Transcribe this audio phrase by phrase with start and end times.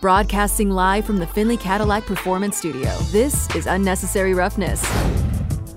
[0.00, 4.82] Broadcasting live from the Finley Cadillac Performance Studio, this is Unnecessary Roughness.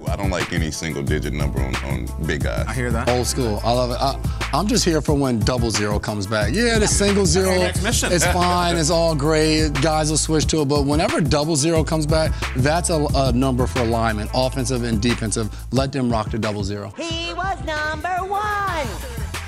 [0.08, 2.66] I don't like any single digit number on, on big guys.
[2.66, 3.10] I hear that.
[3.10, 3.60] Old school.
[3.66, 3.98] I love it.
[4.00, 6.54] I, am just here for when double zero comes back.
[6.54, 8.78] Yeah, the single zero, it's fine.
[8.78, 9.74] It's all great.
[9.82, 10.70] Guys will switch to it.
[10.70, 15.54] But whenever double zero comes back, that's a, a number for alignment, offensive and defensive.
[15.74, 16.94] Let them rock the double zero.
[16.96, 18.88] He was number one.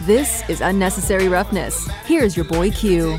[0.01, 1.89] This is Unnecessary Roughness.
[2.03, 3.17] Here's your boy Q.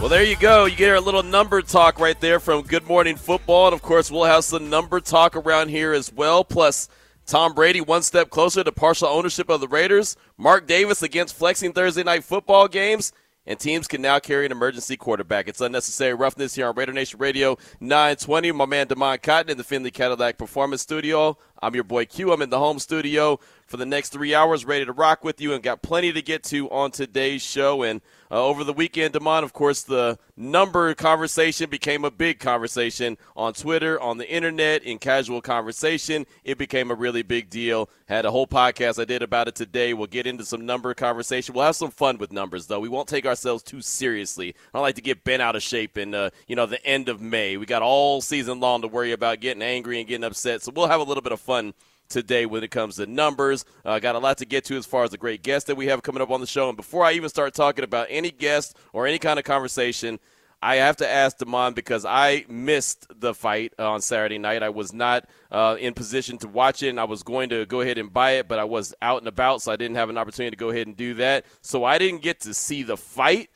[0.00, 0.64] Well, there you go.
[0.64, 3.66] You get our little number talk right there from Good Morning Football.
[3.66, 6.42] And of course, we'll have some number talk around here as well.
[6.42, 6.88] Plus,
[7.26, 10.16] Tom Brady one step closer to partial ownership of the Raiders.
[10.38, 13.12] Mark Davis against flexing Thursday night football games.
[13.44, 15.48] And teams can now carry an emergency quarterback.
[15.48, 18.52] It's unnecessary roughness here on Raider Nation Radio 920.
[18.52, 21.36] My man Damon Cotton in the Finley Cadillac Performance Studio.
[21.60, 22.32] I'm your boy Q.
[22.32, 23.38] I'm in the home studio
[23.70, 26.42] for the next three hours, ready to rock with you, and got plenty to get
[26.42, 27.84] to on today's show.
[27.84, 33.16] And uh, over the weekend, Damon, of course, the number conversation became a big conversation
[33.36, 36.26] on Twitter, on the internet, in casual conversation.
[36.42, 37.88] It became a really big deal.
[38.06, 39.94] Had a whole podcast I did about it today.
[39.94, 41.54] We'll get into some number conversation.
[41.54, 42.80] We'll have some fun with numbers, though.
[42.80, 44.48] We won't take ourselves too seriously.
[44.48, 47.08] I don't like to get bent out of shape in, uh, you know, the end
[47.08, 47.56] of May.
[47.56, 50.62] We got all season long to worry about getting angry and getting upset.
[50.62, 51.72] So we'll have a little bit of fun
[52.10, 53.64] today when it comes to numbers.
[53.84, 55.86] Uh, got a lot to get to as far as the great guests that we
[55.86, 56.68] have coming up on the show.
[56.68, 60.20] And before I even start talking about any guest or any kind of conversation,
[60.62, 64.62] I have to ask Damon because I missed the fight on Saturday night.
[64.62, 67.80] I was not uh, in position to watch it, and I was going to go
[67.80, 70.18] ahead and buy it, but I was out and about, so I didn't have an
[70.18, 71.46] opportunity to go ahead and do that.
[71.62, 73.48] So I didn't get to see the fight,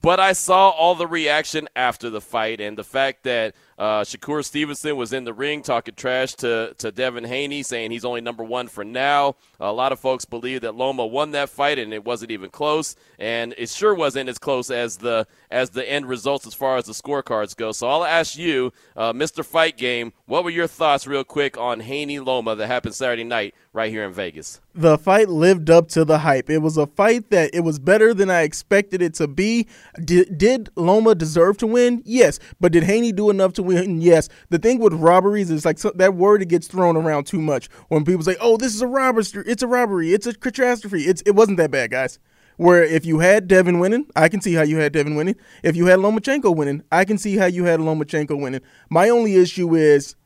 [0.00, 4.44] but I saw all the reaction after the fight, and the fact that uh, Shakur
[4.44, 8.42] Stevenson was in the ring talking trash to, to Devin Haney, saying he's only number
[8.42, 9.36] one for now.
[9.60, 12.96] A lot of folks believe that Loma won that fight, and it wasn't even close.
[13.18, 16.86] And it sure wasn't as close as the as the end results as far as
[16.86, 17.72] the scorecards go.
[17.72, 19.44] So I'll ask you, uh, Mr.
[19.44, 23.54] Fight Game, what were your thoughts, real quick, on Haney Loma that happened Saturday night
[23.76, 24.60] right here in Vegas?
[24.74, 26.48] The fight lived up to the hype.
[26.48, 29.68] It was a fight that it was better than I expected it to be.
[30.02, 32.02] Did, did Loma deserve to win?
[32.04, 34.28] Yes, but did Haney do enough to win, yes.
[34.48, 38.04] The thing with robberies is like so, that word gets thrown around too much when
[38.04, 39.24] people say, "Oh, this is a robbery.
[39.46, 40.12] It's a robbery.
[40.12, 42.18] It's a catastrophe." It's it wasn't that bad, guys.
[42.56, 45.36] Where if you had Devin winning, I can see how you had Devin winning.
[45.62, 48.62] If you had Lomachenko winning, I can see how you had Lomachenko winning.
[48.88, 50.16] My only issue is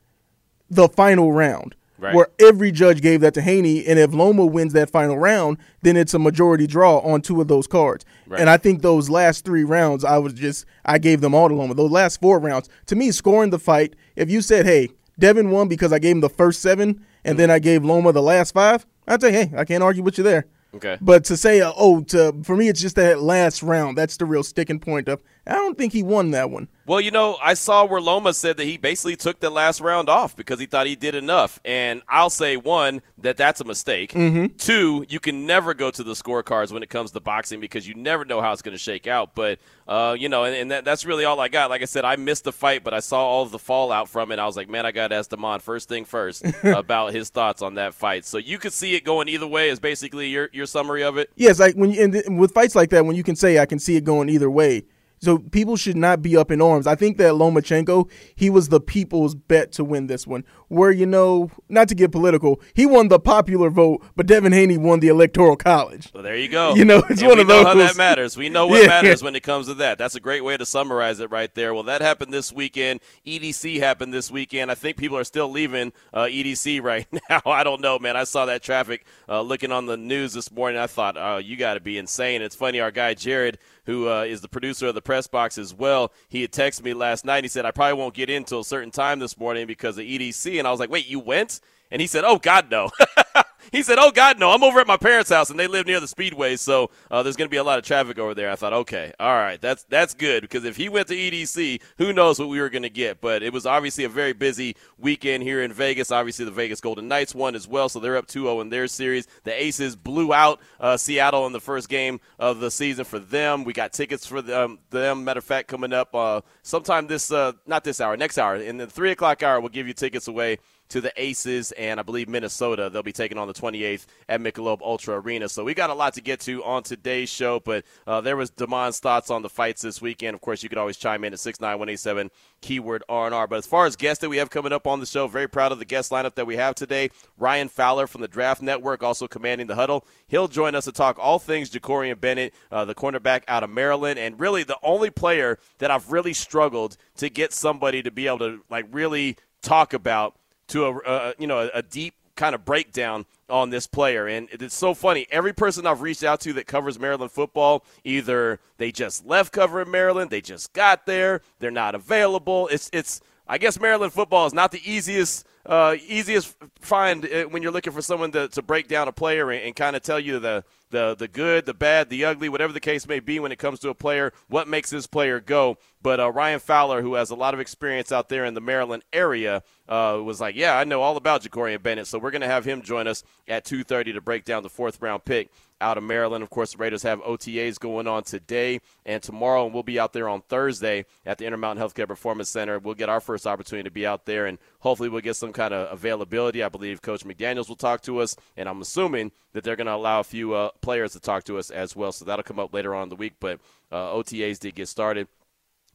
[0.69, 1.75] the final round.
[2.01, 2.15] Right.
[2.15, 5.95] Where every judge gave that to Haney, and if Loma wins that final round, then
[5.95, 8.05] it's a majority draw on two of those cards.
[8.25, 8.41] Right.
[8.41, 11.53] And I think those last three rounds, I was just I gave them all to
[11.53, 11.75] Loma.
[11.75, 13.95] Those last four rounds, to me, scoring the fight.
[14.15, 17.37] If you said, "Hey, Devin won because I gave him the first seven, and mm-hmm.
[17.37, 20.23] then I gave Loma the last five, I'd say, "Hey, I can't argue with you
[20.23, 20.97] there." Okay.
[21.01, 23.95] But to say, uh, oh, to for me, it's just that last round.
[23.95, 25.21] That's the real sticking point of.
[25.47, 26.67] I don't think he won that one.
[26.85, 30.07] Well, you know, I saw where Loma said that he basically took the last round
[30.07, 31.59] off because he thought he did enough.
[31.65, 34.11] And I'll say, one, that that's a mistake.
[34.11, 34.57] Mm-hmm.
[34.57, 37.95] Two, you can never go to the scorecards when it comes to boxing because you
[37.95, 39.33] never know how it's going to shake out.
[39.33, 41.69] But, uh, you know, and, and that, that's really all I got.
[41.71, 44.31] Like I said, I missed the fight, but I saw all of the fallout from
[44.31, 44.37] it.
[44.37, 47.63] I was like, man, I got to ask Damon first thing first about his thoughts
[47.63, 48.25] on that fight.
[48.25, 51.31] So you could see it going either way, is basically your, your summary of it?
[51.35, 53.79] Yes, like when you, and with fights like that, when you can say, I can
[53.79, 54.83] see it going either way
[55.21, 56.87] so people should not be up in arms.
[56.87, 60.43] I think that Lomachenko, he was the people's bet to win this one.
[60.71, 64.77] Where, you know, not to get political, he won the popular vote, but Devin Haney
[64.77, 66.09] won the electoral college.
[66.13, 66.75] Well, there you go.
[66.75, 67.65] You know, it's and one of those.
[67.65, 68.37] how that matters.
[68.37, 68.87] We know what yeah.
[68.87, 69.97] matters when it comes to that.
[69.97, 71.73] That's a great way to summarize it right there.
[71.73, 73.01] Well, that happened this weekend.
[73.27, 74.71] EDC happened this weekend.
[74.71, 77.41] I think people are still leaving uh, EDC right now.
[77.45, 78.15] I don't know, man.
[78.15, 80.79] I saw that traffic uh, looking on the news this morning.
[80.79, 82.41] I thought, oh, you got to be insane.
[82.41, 82.79] It's funny.
[82.79, 86.11] Our guy Jared who uh, is the producer of the press box as well.
[86.29, 87.43] He had texted me last night.
[87.43, 90.05] He said, I probably won't get in until a certain time this morning because of
[90.05, 90.59] EDC.
[90.61, 91.59] And I was like, wait, you went?
[91.89, 92.91] And he said, oh, God, no.
[93.71, 94.51] he said, "Oh God, no!
[94.51, 97.35] I'm over at my parents' house, and they live near the speedway, so uh, there's
[97.35, 99.83] going to be a lot of traffic over there." I thought, "Okay, all right, that's
[99.85, 102.89] that's good because if he went to EDC, who knows what we were going to
[102.89, 106.11] get?" But it was obviously a very busy weekend here in Vegas.
[106.11, 109.27] Obviously, the Vegas Golden Knights won as well, so they're up 2-0 in their series.
[109.43, 113.63] The Aces blew out uh, Seattle in the first game of the season for them.
[113.63, 114.79] We got tickets for them.
[114.89, 115.23] them.
[115.23, 118.77] Matter of fact, coming up uh, sometime this uh, not this hour, next hour in
[118.77, 120.57] the three o'clock hour, we'll give you tickets away
[120.91, 122.89] to the Aces and I believe Minnesota.
[122.89, 125.47] They'll be taking on the 28th at Michelob Ultra Arena.
[125.49, 128.49] So we got a lot to get to on today's show, but uh, there was
[128.49, 130.35] Damon's thoughts on the fights this weekend.
[130.35, 132.29] Of course, you could always chime in at 69187
[132.61, 133.47] keyword R&R.
[133.47, 135.71] But as far as guests that we have coming up on the show, very proud
[135.71, 137.09] of the guest lineup that we have today.
[137.37, 140.05] Ryan Fowler from the Draft Network, also commanding the huddle.
[140.27, 144.19] He'll join us to talk all things Jakorian Bennett, uh, the cornerback out of Maryland,
[144.19, 148.39] and really the only player that I've really struggled to get somebody to be able
[148.39, 150.35] to like really talk about
[150.71, 154.25] to a uh, you know a, a deep kind of breakdown on this player.
[154.27, 155.27] And it's so funny.
[155.29, 159.91] Every person I've reached out to that covers Maryland football, either they just left covering
[159.91, 162.67] Maryland, they just got there, they're not available.
[162.69, 167.61] It's it's I guess Maryland football is not the easiest uh, easiest find uh, when
[167.61, 170.19] you're looking for someone to, to break down a player and, and kind of tell
[170.19, 173.51] you the, the the good, the bad, the ugly, whatever the case may be when
[173.51, 175.77] it comes to a player, what makes this player go.
[176.01, 179.03] But uh, Ryan Fowler, who has a lot of experience out there in the Maryland
[179.13, 182.47] area, uh, was like, "Yeah, I know all about Jakorian Bennett." So we're going to
[182.47, 186.03] have him join us at 2:30 to break down the fourth round pick out of
[186.03, 186.43] Maryland.
[186.43, 190.13] Of course, the Raiders have OTAs going on today and tomorrow, and we'll be out
[190.13, 192.79] there on Thursday at the Intermountain Healthcare Performance Center.
[192.79, 195.73] We'll get our first opportunity to be out there, and hopefully, we'll get some kind
[195.73, 196.63] of availability.
[196.63, 199.95] I believe Coach McDaniels will talk to us, and I'm assuming that they're going to
[199.95, 202.11] allow a few uh, players to talk to us as well.
[202.11, 203.33] So that'll come up later on in the week.
[203.39, 203.59] But
[203.91, 205.27] uh, OTAs did get started.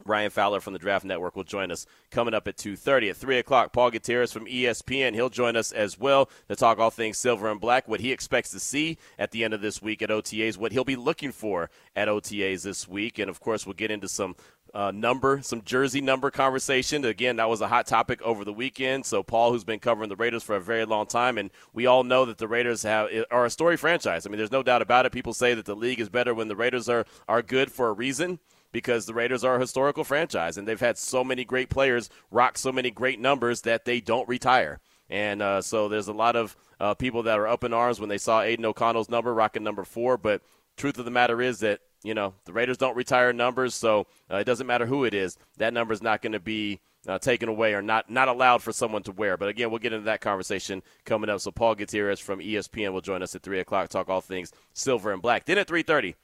[0.08, 3.10] Ryan Fowler from the Draft Network will join us coming up at 2.30.
[3.10, 5.14] At 3 o'clock, Paul Gutierrez from ESPN.
[5.14, 8.50] He'll join us as well to talk all things silver and black, what he expects
[8.50, 11.70] to see at the end of this week at OTAs, what he'll be looking for
[11.94, 13.18] at OTAs this week.
[13.18, 14.36] And, of course, we'll get into some
[14.76, 17.04] uh, number, some jersey number conversation.
[17.04, 19.06] Again, that was a hot topic over the weekend.
[19.06, 22.04] So Paul, who's been covering the Raiders for a very long time, and we all
[22.04, 24.26] know that the Raiders have are a story franchise.
[24.26, 25.12] I mean, there's no doubt about it.
[25.12, 27.92] People say that the league is better when the Raiders are are good for a
[27.92, 28.38] reason
[28.72, 32.58] because the Raiders are a historical franchise and they've had so many great players rock
[32.58, 34.80] so many great numbers that they don't retire.
[35.08, 38.08] And uh, so there's a lot of uh, people that are up in arms when
[38.08, 40.16] they saw Aidan O'Connell's number rocking number four.
[40.16, 40.42] But
[40.76, 44.36] truth of the matter is that you know the Raiders don't retire numbers, so uh,
[44.36, 45.36] it doesn't matter who it is.
[45.58, 48.72] That number is not going to be uh, taken away or not not allowed for
[48.72, 49.36] someone to wear.
[49.36, 51.40] But again, we'll get into that conversation coming up.
[51.40, 55.12] So Paul Gutierrez from ESPN will join us at three o'clock, talk all things silver
[55.12, 55.44] and black.
[55.44, 56.16] Then at three thirty.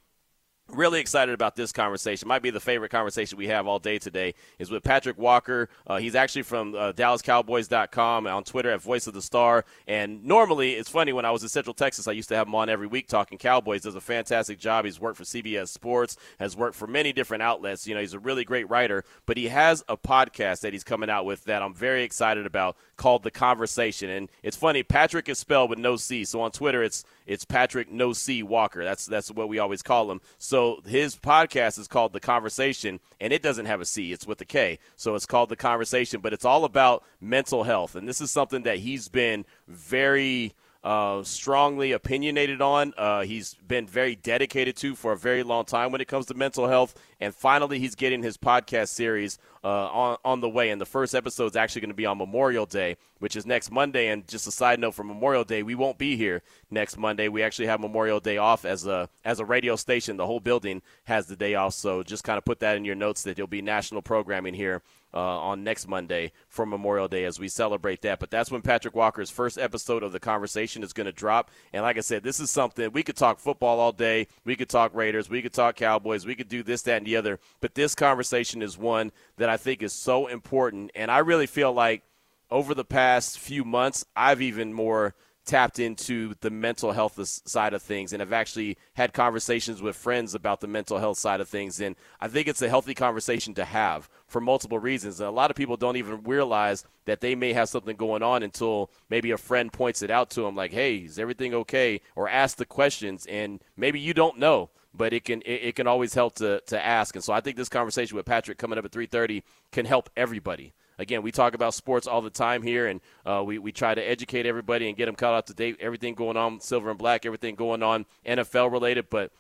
[0.73, 2.27] Really excited about this conversation.
[2.29, 5.69] Might be the favorite conversation we have all day today is with Patrick Walker.
[5.87, 9.67] Uh, he's actually from uh, DallasCowboys.com on Twitter at Voice of the Star.
[9.87, 12.55] And normally, it's funny when I was in Central Texas, I used to have him
[12.55, 13.83] on every week talking Cowboys.
[13.83, 14.87] Does a fantastic job.
[14.87, 17.87] He's worked for CBS Sports, has worked for many different outlets.
[17.87, 19.05] You know, he's a really great writer.
[19.27, 22.79] But he has a podcast that he's coming out with that I'm very excited about
[22.97, 24.09] called The Conversation.
[24.09, 26.25] And it's funny, Patrick is spelled with no C.
[26.25, 28.85] So on Twitter, it's it's Patrick No C Walker.
[28.85, 30.21] That's that's what we always call him.
[30.39, 34.13] So his podcast is called The Conversation, and it doesn't have a C.
[34.13, 34.79] It's with a K.
[34.97, 38.63] So it's called The Conversation, but it's all about mental health, and this is something
[38.63, 40.55] that he's been very
[40.85, 42.93] uh, strongly opinionated on.
[42.97, 46.35] Uh, he's been very dedicated to for a very long time when it comes to
[46.35, 46.95] mental health.
[47.21, 50.71] And finally, he's getting his podcast series uh, on, on the way.
[50.71, 53.71] And the first episode is actually going to be on Memorial Day, which is next
[53.71, 54.09] Monday.
[54.09, 57.29] And just a side note for Memorial Day, we won't be here next Monday.
[57.29, 60.17] We actually have Memorial Day off as a as a radio station.
[60.17, 61.75] The whole building has the day off.
[61.75, 64.83] So just kind of put that in your notes that there'll be national programming here
[65.15, 68.19] uh, on next Monday for Memorial Day as we celebrate that.
[68.19, 71.51] But that's when Patrick Walker's first episode of the conversation is going to drop.
[71.73, 74.29] And like I said, this is something we could talk football all day.
[74.45, 75.29] We could talk Raiders.
[75.29, 76.27] We could talk Cowboys.
[76.27, 77.39] We could do this, that, and the other.
[77.61, 80.93] But this conversation is one that I think is so important.
[80.95, 82.03] And I really feel like
[82.51, 85.15] over the past few months, I've even more
[85.45, 90.35] tapped into the mental health side of things and have actually had conversations with friends
[90.35, 91.81] about the mental health side of things.
[91.81, 95.21] And I think it's a healthy conversation to have for multiple reasons.
[95.21, 98.43] And a lot of people don't even realize that they may have something going on
[98.43, 102.01] until maybe a friend points it out to them, like, hey, is everything okay?
[102.17, 103.27] Or ask the questions.
[103.27, 106.85] And maybe you don't know but it can it, it, can always help to, to
[106.85, 107.15] ask.
[107.15, 110.73] And so I think this conversation with Patrick coming up at 3:30 can help everybody
[110.99, 114.03] again, we talk about sports all the time here, and uh, we, we try to
[114.03, 115.77] educate everybody and get them caught up to date.
[115.81, 119.33] Everything going on, silver and black, everything going on NFL related, but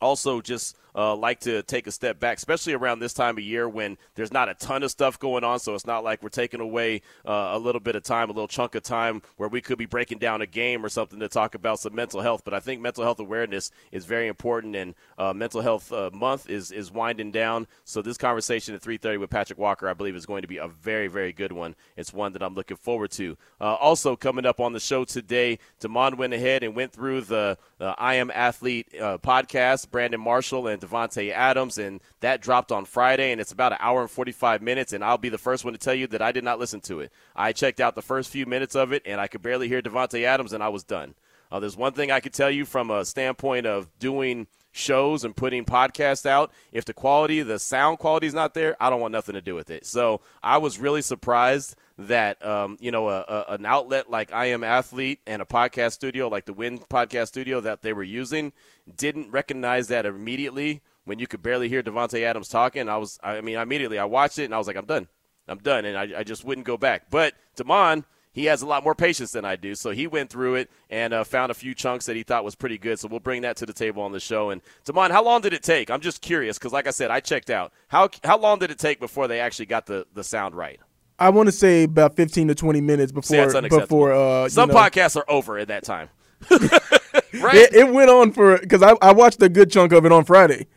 [0.00, 3.68] also just uh, like to take a step back, especially around this time of year
[3.68, 5.58] when there's not a ton of stuff going on.
[5.58, 8.48] So it's not like we're taking away uh, a little bit of time, a little
[8.48, 11.54] chunk of time where we could be breaking down a game or something to talk
[11.54, 12.42] about some mental health.
[12.44, 16.48] But I think mental health awareness is very important, and uh, mental health uh, month
[16.48, 17.66] is is winding down.
[17.84, 20.68] So this conversation at 3:30 with Patrick Walker, I believe, is going to be a
[20.68, 21.74] very very good one.
[21.96, 23.36] It's one that I'm looking forward to.
[23.60, 27.58] Uh, also coming up on the show today, Damon went ahead and went through the
[27.80, 32.84] the I Am Athlete uh, podcast, Brandon Marshall and Davante Adams, and that dropped on
[32.84, 35.72] Friday, and it's about an hour and 45 minutes, and I'll be the first one
[35.72, 37.10] to tell you that I did not listen to it.
[37.34, 40.24] I checked out the first few minutes of it, and I could barely hear Davante
[40.24, 41.14] Adams, and I was done.
[41.50, 45.36] Uh, there's one thing I could tell you from a standpoint of doing shows and
[45.36, 46.52] putting podcasts out.
[46.72, 49.54] If the quality, the sound quality is not there, I don't want nothing to do
[49.54, 49.86] with it.
[49.86, 54.46] So I was really surprised that um, you know a, a, an outlet like I
[54.46, 58.52] Am Athlete and a podcast studio like the Wynn Podcast Studio that they were using
[58.96, 62.88] didn't recognize that immediately when you could barely hear Davante Adams talking.
[62.88, 65.08] I was, I mean, immediately I watched it and I was like, I'm done,
[65.48, 67.10] I'm done, and I, I just wouldn't go back.
[67.10, 69.74] But Damon he has a lot more patience than I do.
[69.74, 72.54] So he went through it and uh, found a few chunks that he thought was
[72.54, 72.98] pretty good.
[72.98, 74.50] So we'll bring that to the table on the show.
[74.50, 75.90] And Damon, how long did it take?
[75.90, 77.72] I'm just curious because, like I said, I checked out.
[77.88, 80.80] How how long did it take before they actually got the, the sound right?
[81.18, 84.74] I want to say about 15 to 20 minutes before See, before uh, some you
[84.74, 86.08] know, podcasts are over at that time.
[86.50, 87.54] right?
[87.54, 90.24] It, it, went on for because I, I watched a good chunk of it on
[90.24, 90.68] Friday,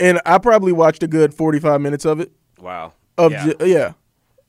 [0.00, 2.32] and I probably watched a good 45 minutes of it.
[2.58, 2.94] Wow.
[3.18, 3.52] Of yeah.
[3.60, 3.92] yeah.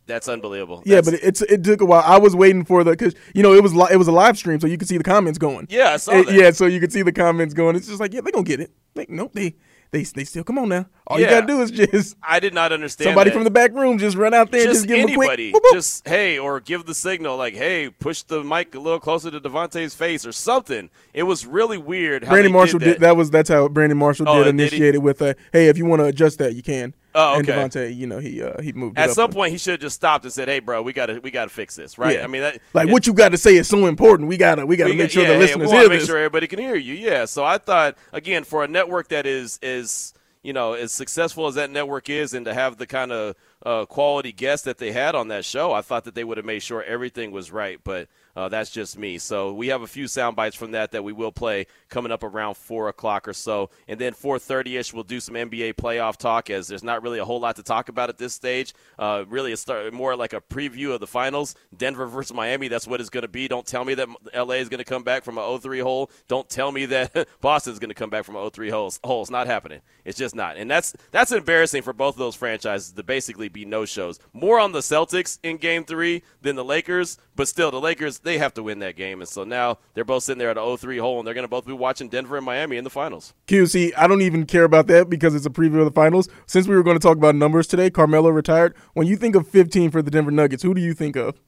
[0.05, 0.83] That's unbelievable.
[0.85, 2.03] Yeah, That's, but it's it took a while.
[2.05, 4.37] I was waiting for the because you know it was li- it was a live
[4.37, 5.67] stream, so you could see the comments going.
[5.69, 6.33] Yeah, I saw And- that.
[6.33, 7.75] yeah, so you could see the comments going.
[7.75, 8.71] It's just like yeah, they gonna get it.
[8.95, 9.55] Like nope, they
[9.91, 10.87] they they still come on now.
[11.07, 13.33] All you gotta do is just I did not understand somebody that.
[13.35, 15.51] from the back room just run out there and just just give them a anybody,
[15.51, 15.63] quick.
[15.63, 15.73] boop, boop.
[15.73, 19.39] just hey, or give the signal like, hey, push the mic a little closer to
[19.39, 20.89] Davante's face or something.
[21.13, 22.25] It was really weird.
[22.25, 22.99] How Brandon Marshall did did that.
[23.01, 23.15] that.
[23.17, 25.85] was that's how Brandon Marshall Oh, did did initiate it with a hey, if you
[25.85, 26.93] want to adjust that, you can.
[27.15, 27.59] Oh, And okay.
[27.59, 28.97] Davante, you know, he uh, he moved.
[28.97, 31.07] it At some point, he should have just stopped and said, "Hey, bro, we got
[31.07, 32.23] to we got to fix this, right?" Yeah.
[32.23, 34.29] I mean, that, like it- what you got to say is so important.
[34.29, 35.99] We gotta we gotta we make got- sure yeah, the listeners we wanna hear make
[35.99, 36.07] this.
[36.07, 36.93] sure everybody can hear you.
[36.95, 37.25] Yeah.
[37.25, 41.55] So I thought again for a network that is is you know as successful as
[41.55, 45.13] that network is, and to have the kind of uh, quality guests that they had
[45.15, 47.79] on that show, I thought that they would have made sure everything was right.
[47.83, 49.17] But uh, that's just me.
[49.17, 52.23] So we have a few sound bites from that that we will play coming up
[52.23, 56.17] around four o'clock or so, and then four thirty ish we'll do some NBA playoff
[56.17, 58.73] talk as there's not really a whole lot to talk about at this stage.
[58.97, 61.55] Uh, really, it's start, more like a preview of the finals.
[61.75, 62.67] Denver versus Miami.
[62.67, 63.47] That's what it's going to be.
[63.47, 66.11] Don't tell me that LA is going to come back from an 0-3 hole.
[66.27, 68.93] Don't tell me that Boston is going to come back from an 0-3 hole.
[69.03, 69.21] hole.
[69.21, 69.81] It's not happening.
[70.05, 70.57] It's just not.
[70.57, 74.19] And that's that's embarrassing for both of those franchises to basically be no shows.
[74.33, 78.37] More on the Celtics in Game Three than the Lakers, but still the Lakers they
[78.37, 79.21] have to win that game.
[79.21, 81.49] And so now they're both sitting there at an 0-3 hole, and they're going to
[81.49, 83.33] both be watching Denver and Miami in the finals.
[83.47, 86.29] Q, see, I don't even care about that because it's a preview of the finals.
[86.45, 88.75] Since we were going to talk about numbers today, Carmelo retired.
[88.93, 91.39] When you think of 15 for the Denver Nuggets, who do you think of?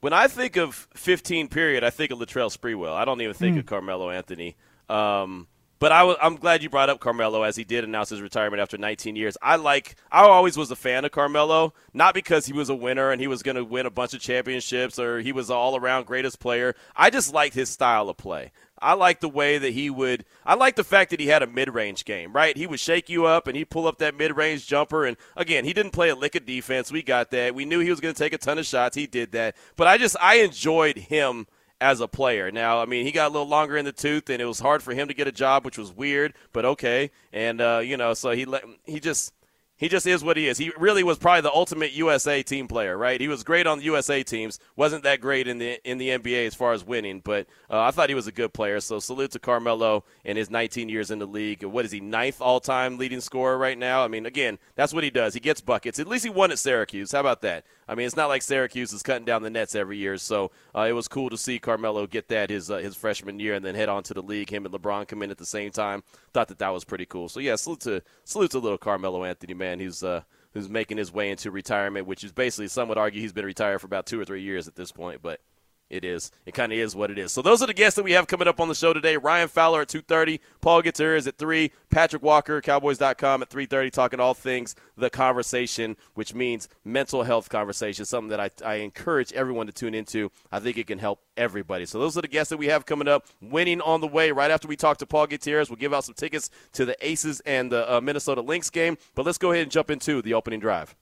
[0.00, 2.92] When I think of 15 period, I think of Latrell Sprewell.
[2.92, 4.56] I don't even think of Carmelo Anthony.
[4.88, 8.22] Um, but I w- I'm glad you brought up Carmelo as he did announce his
[8.22, 9.36] retirement after 19 years.
[9.42, 13.10] I like I always was a fan of Carmelo, not because he was a winner
[13.10, 16.06] and he was going to win a bunch of championships or he was all around
[16.06, 16.74] greatest player.
[16.94, 18.52] I just liked his style of play.
[18.78, 20.24] I like the way that he would.
[20.44, 22.56] I like the fact that he had a mid-range game, right?
[22.56, 25.06] He would shake you up and he'd pull up that mid-range jumper.
[25.06, 26.92] And again, he didn't play a lick of defense.
[26.92, 27.54] We got that.
[27.54, 28.94] We knew he was going to take a ton of shots.
[28.94, 29.56] He did that.
[29.76, 31.46] But I just I enjoyed him
[31.80, 32.50] as a player.
[32.50, 34.82] Now, I mean, he got a little longer in the tooth, and it was hard
[34.82, 37.10] for him to get a job, which was weird, but okay.
[37.32, 39.32] And uh, you know, so he let he just
[39.78, 40.56] he just is what he is.
[40.56, 43.20] He really was probably the ultimate USA team player, right?
[43.20, 44.58] He was great on the USA teams.
[44.74, 47.90] wasn't that great in the in the NBA as far as winning, but uh, I
[47.90, 48.80] thought he was a good player.
[48.80, 51.62] So salute to Carmelo and his 19 years in the league.
[51.62, 54.02] What is he ninth all time leading scorer right now?
[54.02, 55.34] I mean, again, that's what he does.
[55.34, 55.98] He gets buckets.
[55.98, 57.12] At least he won at Syracuse.
[57.12, 57.66] How about that?
[57.88, 60.86] I mean, it's not like Syracuse is cutting down the nets every year, so uh,
[60.88, 63.74] it was cool to see Carmelo get that his uh, his freshman year and then
[63.74, 64.50] head on to the league.
[64.50, 66.02] Him and LeBron come in at the same time.
[66.32, 67.28] Thought that that was pretty cool.
[67.28, 69.78] So yeah, salute to salute to little Carmelo Anthony, man.
[69.78, 73.32] He's uh, who's making his way into retirement, which is basically some would argue he's
[73.32, 75.40] been retired for about two or three years at this point, but.
[75.88, 76.32] It is.
[76.44, 77.30] It kind of is what it is.
[77.30, 79.16] So those are the guests that we have coming up on the show today.
[79.16, 80.40] Ryan Fowler at 2.30.
[80.60, 81.70] Paul Gutierrez at 3.
[81.90, 88.04] Patrick Walker, Cowboys.com at 3.30, talking all things the conversation, which means mental health conversation,
[88.04, 90.32] something that I, I encourage everyone to tune into.
[90.50, 91.86] I think it can help everybody.
[91.86, 93.26] So those are the guests that we have coming up.
[93.40, 94.32] Winning on the way.
[94.32, 97.40] Right after we talk to Paul Gutierrez, we'll give out some tickets to the Aces
[97.46, 98.98] and the uh, Minnesota Lynx game.
[99.14, 100.96] But let's go ahead and jump into the opening drive.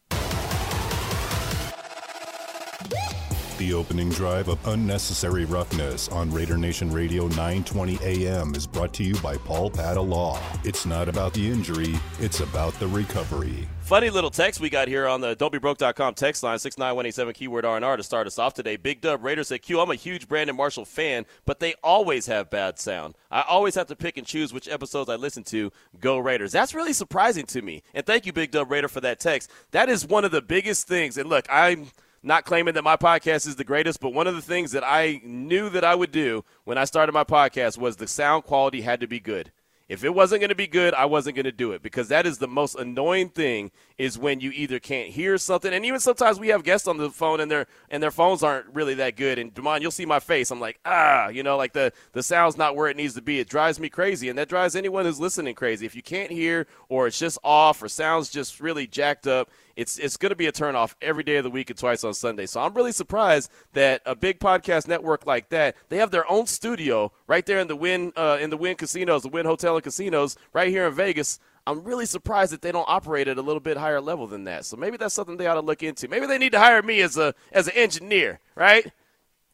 [3.57, 9.05] The opening drive of Unnecessary Roughness on Raider Nation Radio 920 AM is brought to
[9.05, 10.41] you by Paul Padda Law.
[10.65, 13.69] It's not about the injury, it's about the recovery.
[13.83, 18.03] Funny little text we got here on the don'tbebroke.com text line, 69187 keyword R&R to
[18.03, 18.75] start us off today.
[18.75, 22.51] Big Dub Raider said, Q, I'm a huge Brandon Marshall fan, but they always have
[22.51, 23.15] bad sound.
[23.31, 25.71] I always have to pick and choose which episodes I listen to.
[26.01, 26.51] Go Raiders.
[26.51, 27.85] That's really surprising to me.
[27.93, 29.49] And thank you, Big Dub Raider, for that text.
[29.71, 31.19] That is one of the biggest things.
[31.19, 31.93] And look, I'm
[32.25, 35.21] not claiming that my podcast is the greatest, but one of the things that I
[35.25, 39.01] knew that I would do when I started my podcast was the sound quality had
[39.01, 39.53] to be good.
[39.87, 42.25] If it wasn't going to be good, I wasn't going to do it because that
[42.25, 46.41] is the most annoying thing is when you either can't hear something and even sometimes
[46.41, 49.39] we have guests on the phone and their and their phones aren't really that good
[49.39, 50.51] and Demond, you'll see my face.
[50.51, 53.41] I'm like, "Ah, you know, like the the sound's not where it needs to be.
[53.41, 55.85] It drives me crazy and that drives anyone who's listening crazy.
[55.85, 59.99] If you can't hear or it's just off or sounds just really jacked up, it's
[59.99, 62.47] it's going to be a turnoff every day of the week and twice on Sunday.
[62.47, 66.47] So I'm really surprised that a big podcast network like that they have their own
[66.47, 69.83] studio right there in the Wynn uh, in the Wynn casinos, the Wynn Hotel and
[69.83, 71.39] Casinos, right here in Vegas.
[71.67, 74.67] I'm really surprised that they don't operate at a little bit higher level than that.
[74.67, 76.09] So maybe that's something they ought to look into.
[76.09, 78.87] Maybe they need to hire me as a as an engineer, right?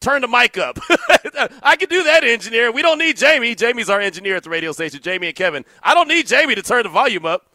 [0.01, 0.79] Turn the mic up.
[1.63, 2.71] I can do that, engineer.
[2.71, 3.53] We don't need Jamie.
[3.53, 4.99] Jamie's our engineer at the radio station.
[5.01, 5.63] Jamie and Kevin.
[5.81, 7.47] I don't need Jamie to turn the volume up.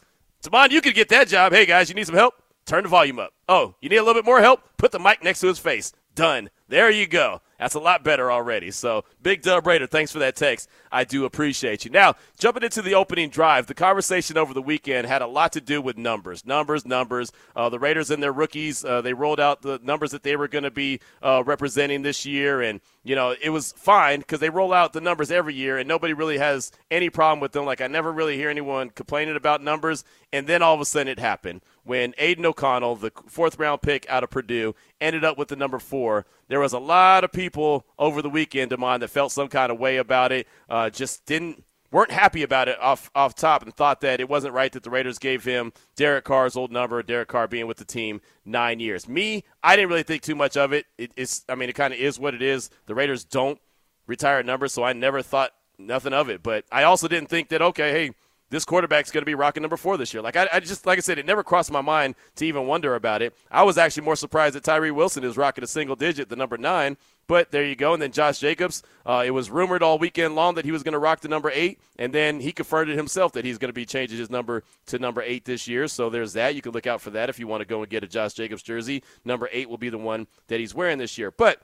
[0.42, 1.52] Tamon, you could get that job.
[1.52, 2.34] Hey guys, you need some help?
[2.66, 3.32] Turn the volume up.
[3.48, 4.60] Oh, you need a little bit more help?
[4.76, 5.92] Put the mic next to his face.
[6.16, 6.50] Done.
[6.68, 7.42] There you go.
[7.58, 8.70] That's a lot better already.
[8.70, 10.68] So, Big Dub Raider, thanks for that text.
[10.90, 11.90] I do appreciate you.
[11.90, 15.60] Now, jumping into the opening drive, the conversation over the weekend had a lot to
[15.60, 16.44] do with numbers.
[16.44, 17.32] Numbers, numbers.
[17.54, 20.48] Uh, the Raiders and their rookies, uh, they rolled out the numbers that they were
[20.48, 22.60] going to be uh, representing this year.
[22.60, 25.86] And, you know, it was fine because they roll out the numbers every year and
[25.86, 27.64] nobody really has any problem with them.
[27.64, 30.04] Like, I never really hear anyone complaining about numbers.
[30.32, 34.04] And then all of a sudden it happened when Aidan O'Connell, the fourth round pick
[34.08, 36.26] out of Purdue, ended up with the number four.
[36.48, 39.70] There was a lot of people over the weekend of mine that felt some kind
[39.70, 40.48] of way about it.
[40.68, 44.52] Uh, just didn't weren't happy about it off off top and thought that it wasn't
[44.52, 47.84] right that the Raiders gave him Derek Carr's old number, Derek Carr being with the
[47.84, 49.08] team nine years.
[49.08, 50.86] Me, I didn't really think too much of it.
[50.98, 52.68] it it's I mean it kind of is what it is.
[52.86, 53.60] The Raiders don't
[54.06, 56.42] retire numbers, so I never thought nothing of it.
[56.42, 58.10] But I also didn't think that okay, hey
[58.50, 60.22] this quarterback's going to be rocking number four this year.
[60.22, 62.94] Like I, I, just like I said, it never crossed my mind to even wonder
[62.94, 63.34] about it.
[63.50, 66.56] I was actually more surprised that Tyree Wilson is rocking a single digit, the number
[66.56, 66.96] nine.
[67.28, 67.92] But there you go.
[67.92, 70.92] And then Josh Jacobs, uh, it was rumored all weekend long that he was going
[70.92, 73.74] to rock the number eight, and then he confirmed it himself that he's going to
[73.74, 75.88] be changing his number to number eight this year.
[75.88, 76.54] So there's that.
[76.54, 78.34] You can look out for that if you want to go and get a Josh
[78.34, 79.02] Jacobs jersey.
[79.24, 81.32] Number eight will be the one that he's wearing this year.
[81.32, 81.60] But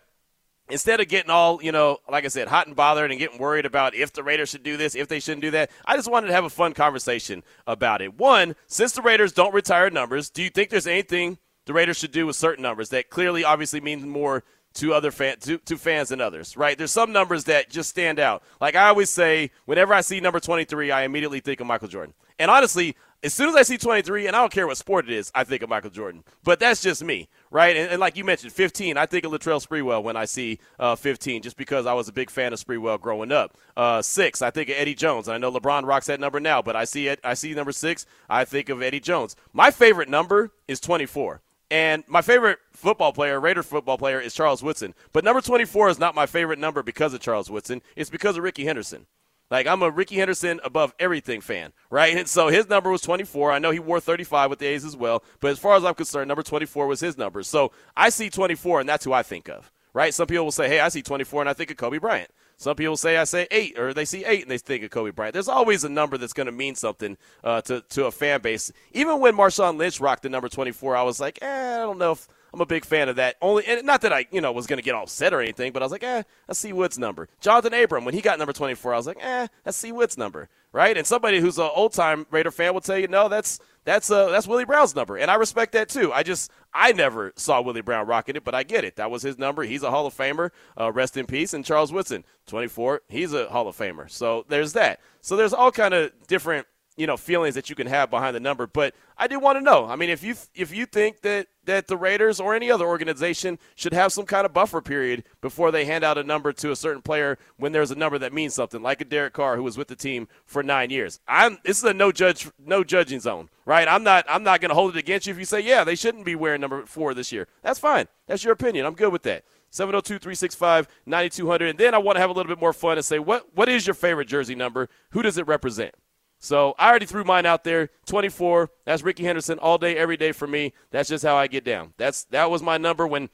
[0.73, 3.67] instead of getting all, you know, like I said, hot and bothered and getting worried
[3.67, 6.29] about if the Raiders should do this, if they shouldn't do that, I just wanted
[6.29, 8.19] to have a fun conversation about it.
[8.19, 12.11] One, since the Raiders don't retire numbers, do you think there's anything the Raiders should
[12.11, 14.43] do with certain numbers that clearly obviously means more
[14.75, 16.79] to other fans to, to fans than others, right?
[16.79, 18.43] There's some numbers that just stand out.
[18.61, 22.15] Like I always say, whenever I see number 23, I immediately think of Michael Jordan.
[22.39, 25.13] And honestly, as soon as I see 23, and I don't care what sport it
[25.15, 26.25] is, I think of Michael Jordan.
[26.43, 27.77] But that's just me, right?
[27.77, 30.97] And, and like you mentioned, 15, I think of Latrell Sprewell when I see uh,
[30.97, 33.57] 15, just because I was a big fan of Sprewell growing up.
[33.77, 35.29] Uh, six, I think of Eddie Jones.
[35.29, 37.21] I know LeBron rocks that number now, but I see it.
[37.23, 38.07] I see number six.
[38.29, 39.37] I think of Eddie Jones.
[39.53, 41.43] My favorite number is 24.
[41.71, 44.95] And my favorite football player, Raider football player, is Charles Woodson.
[45.13, 47.81] But number 24 is not my favorite number because of Charles Woodson.
[47.97, 49.07] It's because of Rickey Henderson.
[49.53, 52.17] Like I'm a Rickey Henderson above everything fan, right?
[52.17, 53.53] And so his number was 24.
[53.53, 55.93] I know he wore 35 with the A's as well, but as far as I'm
[55.93, 57.43] concerned, number 24 was his number.
[57.43, 60.15] So I see 24, and that's who I think of, right?
[60.15, 62.77] Some people will say, "Hey, I see 24, and I think of Kobe Bryant." Some
[62.77, 65.35] people say I say eight, or they see eight and they think of Kobe Bryant.
[65.35, 68.73] There's always a number that's going to mean something uh, to to a fan base.
[68.93, 72.13] Even when Marshawn Lynch rocked the number 24, I was like, eh, I don't know
[72.13, 73.37] if I'm a big fan of that.
[73.41, 75.73] Only, and not that I, you know, was going to get all set or anything,
[75.73, 76.73] but I was like, eh, that's C.
[76.73, 77.29] Wood's number.
[77.41, 79.91] Johnathan Abram, when he got number 24, I was like, eh, that's C.
[79.91, 80.97] Wood's number, right?
[80.97, 84.29] And somebody who's an old time Raider fan will tell you, no, that's that's uh
[84.29, 86.13] that's Willie Brown's number, and I respect that too.
[86.13, 88.97] I just I never saw Willie Brown rocking it, but I get it.
[88.97, 89.65] That was his number.
[89.65, 90.51] He's a Hall of Famer.
[90.79, 91.53] Uh, rest in peace.
[91.53, 94.09] And Charles Woodson, 24, he's a Hall of Famer.
[94.09, 95.01] So there's that.
[95.21, 96.67] So there's all kind of different
[97.03, 98.69] you know feelings that you can have behind the number.
[98.69, 99.87] But I do want to know.
[99.87, 103.59] I mean, if you if you think that that the Raiders or any other organization
[103.75, 106.77] should have some kind of buffer period before they hand out a number to a
[106.77, 109.77] certain player when there's a number that means something, like a Derek Carr who was
[109.77, 111.19] with the team for nine years.
[111.27, 113.89] I'm this is a no judge no judging zone, right?
[113.89, 115.97] I'm not I'm not going to hold it against you if you say yeah they
[115.97, 117.49] shouldn't be wearing number four this year.
[117.63, 118.07] That's fine.
[118.29, 118.87] That's your opinion.
[118.87, 119.43] I'm good with that.
[119.73, 121.71] 702-365-9200.
[121.71, 123.71] And then I want to have a little bit more fun and say, what, what
[123.71, 124.91] is your favorite jersey number?
[125.13, 125.95] Who does it represent?
[126.43, 127.91] So I already threw mine out there.
[128.07, 128.69] 24.
[128.85, 130.73] That's Rickey Henderson all day, every day for me.
[130.91, 131.95] That's just how I get down.
[131.99, 133.31] That's that was my number when.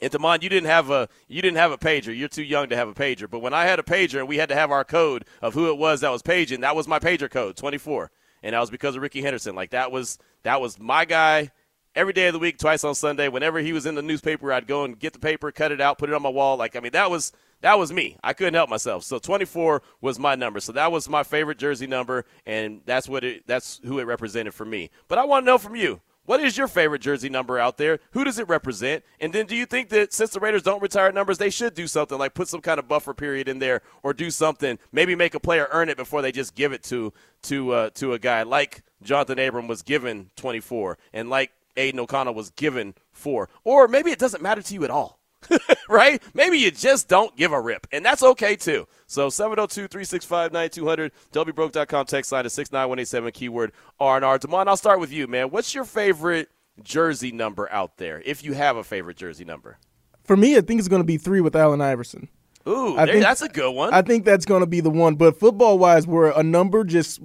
[0.00, 2.16] And Demond, you didn't have a you didn't have a pager.
[2.16, 3.28] You're too young to have a pager.
[3.28, 5.68] But when I had a pager and we had to have our code of who
[5.68, 8.10] it was that was paging, that was my pager code, 24,
[8.42, 9.54] and that was because of Rickey Henderson.
[9.54, 11.50] Like that was that was my guy
[11.94, 13.28] every day of the week, twice on Sunday.
[13.28, 15.98] Whenever he was in the newspaper, I'd go and get the paper, cut it out,
[15.98, 16.56] put it on my wall.
[16.56, 18.16] Like I mean, that was that was me.
[18.22, 19.04] I couldn't help myself.
[19.04, 20.60] So 24 was my number.
[20.60, 23.46] So that was my favorite jersey number, and that's what it.
[23.46, 24.90] That's who it represented for me.
[25.08, 26.00] But I want to know from you.
[26.26, 27.98] What is your favorite jersey number out there?
[28.12, 29.02] Who does it represent?
[29.20, 31.88] And then do you think that since the Raiders don't retire numbers, they should do
[31.88, 35.34] something like put some kind of buffer period in there or do something, maybe make
[35.34, 37.12] a player earn it before they just give it to
[37.44, 42.34] to uh, to a guy like Johnathan Abram was given 24 and like Aidan O'Connell
[42.34, 43.48] was given 4.
[43.64, 45.19] Or maybe it doesn't matter to you at all.
[45.88, 46.22] right?
[46.34, 48.86] Maybe you just don't give a rip, and that's okay too.
[49.06, 54.38] So 702 365 9200, WBroke.com text line is 69187, keyword R&R.
[54.38, 55.50] Damon, I'll start with you, man.
[55.50, 56.48] What's your favorite
[56.82, 59.78] jersey number out there, if you have a favorite jersey number?
[60.24, 62.28] For me, I think it's going to be three with Allen Iverson.
[62.68, 63.92] Ooh, there- think- that's a good one.
[63.92, 65.16] I think that's going to be the one.
[65.16, 67.18] But football wise, where a number just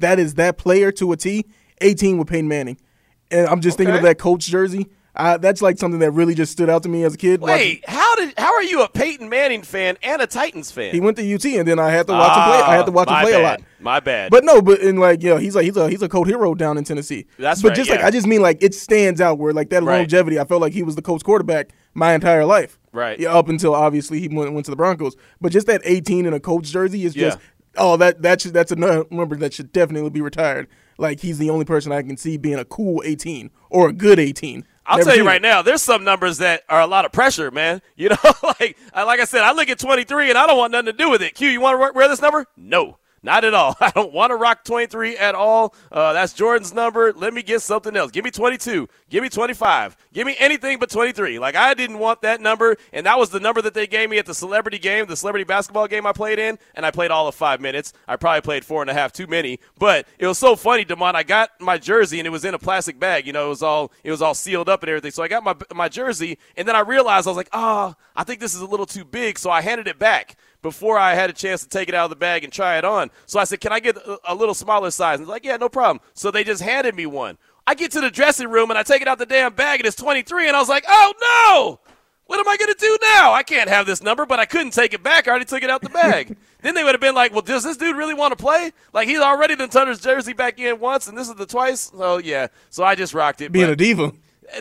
[0.00, 1.46] that is that player to a T,
[1.80, 2.76] 18 with Peyton Manning.
[3.30, 4.88] And I'm just thinking of that Colts jersey.
[5.16, 7.40] Uh, that's like something that really just stood out to me as a kid.
[7.40, 10.92] Wait, how did how are you a Peyton Manning fan and a Titans fan?
[10.94, 12.60] He went to UT, and then I had to watch him play.
[12.62, 13.40] I had to watch him Ah, play bad.
[13.40, 13.60] a lot.
[13.80, 14.30] My bad.
[14.30, 16.54] But no, but in like you know, he's like he's a he's a code hero
[16.54, 17.26] down in Tennessee.
[17.38, 18.02] That's but right, just like.
[18.02, 19.98] I just mean like it stands out where like that Right.
[19.98, 20.38] longevity.
[20.38, 22.78] I felt like he was the Colts quarterback my entire life.
[22.92, 23.18] Right.
[23.18, 25.16] Yeah, up until obviously he went, went to the Broncos.
[25.40, 27.44] But just that 18 in a Colts jersey is just Yeah.
[27.82, 30.68] oh that that's that's a nu- number that should definitely be retired.
[30.98, 34.18] Like he's the only person I can see being a cool 18 or a good
[34.20, 34.64] 18.
[34.90, 35.42] I'll Never tell you right it.
[35.42, 37.80] now, there's some numbers that are a lot of pressure, man.
[37.96, 40.86] You know, like like I said, I look at 23 and I don't want nothing
[40.86, 41.34] to do with it.
[41.34, 42.46] Q, you want to wear this number?
[42.56, 42.98] No.
[43.22, 43.76] Not at all.
[43.80, 45.74] I don't want to rock 23 at all.
[45.92, 47.12] Uh, that's Jordan's number.
[47.12, 48.10] Let me get something else.
[48.10, 48.88] Give me 22.
[49.10, 49.96] Give me 25.
[50.12, 51.38] Give me anything but 23.
[51.38, 54.18] Like, I didn't want that number, and that was the number that they gave me
[54.18, 57.28] at the celebrity game, the celebrity basketball game I played in, and I played all
[57.28, 57.92] of five minutes.
[58.08, 61.16] I probably played four and a half too many, but it was so funny, Damon.
[61.16, 63.26] I got my jersey, and it was in a plastic bag.
[63.26, 65.10] You know, it was all it was all sealed up and everything.
[65.10, 68.24] So I got my my jersey, and then I realized I was like, ah, I
[68.24, 71.30] think this is a little too big, so I handed it back before I had
[71.30, 73.10] a chance to take it out of the bag and try it on.
[73.26, 75.18] So I said, Can I get a, a little smaller size?
[75.18, 76.00] And they're like, Yeah, no problem.
[76.14, 77.38] So they just handed me one.
[77.66, 79.86] I get to the dressing room and I take it out the damn bag and
[79.86, 81.90] it's 23, and I was like, Oh no!
[82.30, 83.32] What am I going to do now?
[83.32, 85.26] I can't have this number, but I couldn't take it back.
[85.26, 86.36] I already took it out the bag.
[86.62, 88.70] then they would have been like, well, does this dude really want to play?
[88.92, 91.90] Like, he's already done turned his jersey back in once, and this is the twice.
[91.90, 92.46] So, yeah.
[92.68, 93.50] So I just rocked it.
[93.50, 94.12] being but- a diva.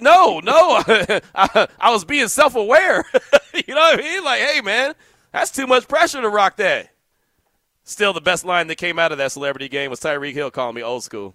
[0.01, 0.81] no, no.
[1.35, 3.05] I, I was being self aware.
[3.53, 4.23] you know what I mean?
[4.23, 4.95] Like, hey, man,
[5.31, 6.89] that's too much pressure to rock that.
[7.83, 10.75] Still, the best line that came out of that celebrity game was Tyreek Hill calling
[10.75, 11.33] me old school.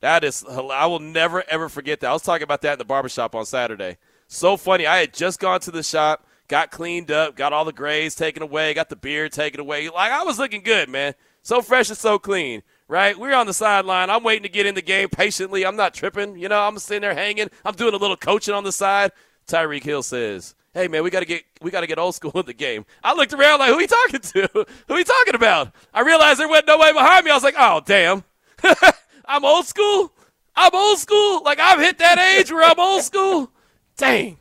[0.00, 2.08] That is, I will never, ever forget that.
[2.08, 3.98] I was talking about that in the barbershop on Saturday.
[4.26, 4.86] So funny.
[4.86, 8.42] I had just gone to the shop, got cleaned up, got all the grays taken
[8.42, 9.90] away, got the beard taken away.
[9.90, 11.14] Like, I was looking good, man.
[11.42, 13.18] So fresh and so clean, right?
[13.18, 14.08] We're on the sideline.
[14.08, 15.66] I'm waiting to get in the game patiently.
[15.66, 16.38] I'm not tripping.
[16.38, 17.50] You know, I'm sitting there hanging.
[17.64, 19.12] I'm doing a little coaching on the side.
[19.46, 22.54] Tyreek Hill says, Hey man, we gotta get we gotta get old school in the
[22.54, 22.86] game.
[23.02, 24.66] I looked around like, who he talking to?
[24.88, 25.74] who he talking about?
[25.92, 27.30] I realized there wasn't nobody behind me.
[27.30, 28.24] I was like, oh damn.
[29.24, 30.12] I'm old school.
[30.54, 31.42] I'm old school.
[31.42, 33.50] Like I've hit that age where I'm old school.
[33.96, 34.38] Dang.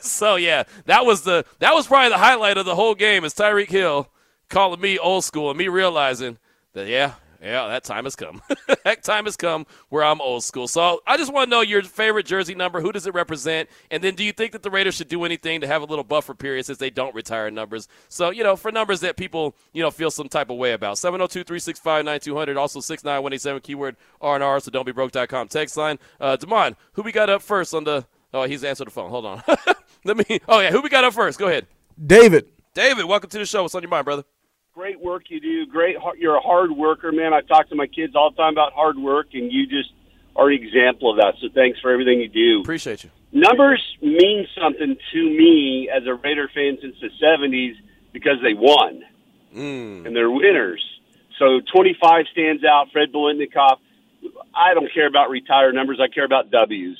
[0.00, 3.34] so yeah, that was the that was probably the highlight of the whole game is
[3.34, 4.08] Tyreek Hill
[4.48, 6.38] calling me old school and me realizing
[6.74, 8.40] that yeah, yeah, that time has come.
[8.84, 10.68] that time has come where I'm old school.
[10.68, 12.80] So I just want to know your favorite jersey number.
[12.80, 13.68] Who does it represent?
[13.90, 16.04] And then do you think that the Raiders should do anything to have a little
[16.04, 17.88] buffer period since they don't retire numbers?
[18.08, 20.96] So, you know, for numbers that people, you know, feel some type of way about.
[20.96, 25.98] 702-365-9200, also 69187, keyword R&R, so don't be broke.com text line.
[26.20, 29.10] Uh, Damon, who we got up first on the, oh, he's answered the phone.
[29.10, 29.42] Hold on.
[30.04, 31.38] Let me, oh yeah, who we got up first?
[31.38, 31.66] Go ahead.
[32.04, 32.46] David.
[32.74, 33.62] David, welcome to the show.
[33.62, 34.24] What's on your mind, brother?
[34.74, 35.66] Great work you do.
[35.66, 37.34] Great, you're a hard worker, man.
[37.34, 39.90] I talk to my kids all the time about hard work, and you just
[40.34, 41.34] are an example of that.
[41.42, 42.62] So thanks for everything you do.
[42.62, 43.10] Appreciate you.
[43.32, 47.74] Numbers mean something to me as a Raider fan since the '70s
[48.14, 49.02] because they won
[49.54, 50.06] mm.
[50.06, 50.82] and they're winners.
[51.38, 52.86] So 25 stands out.
[52.92, 53.76] Fred Biletnikoff.
[54.54, 56.00] I don't care about retired numbers.
[56.00, 56.96] I care about W's.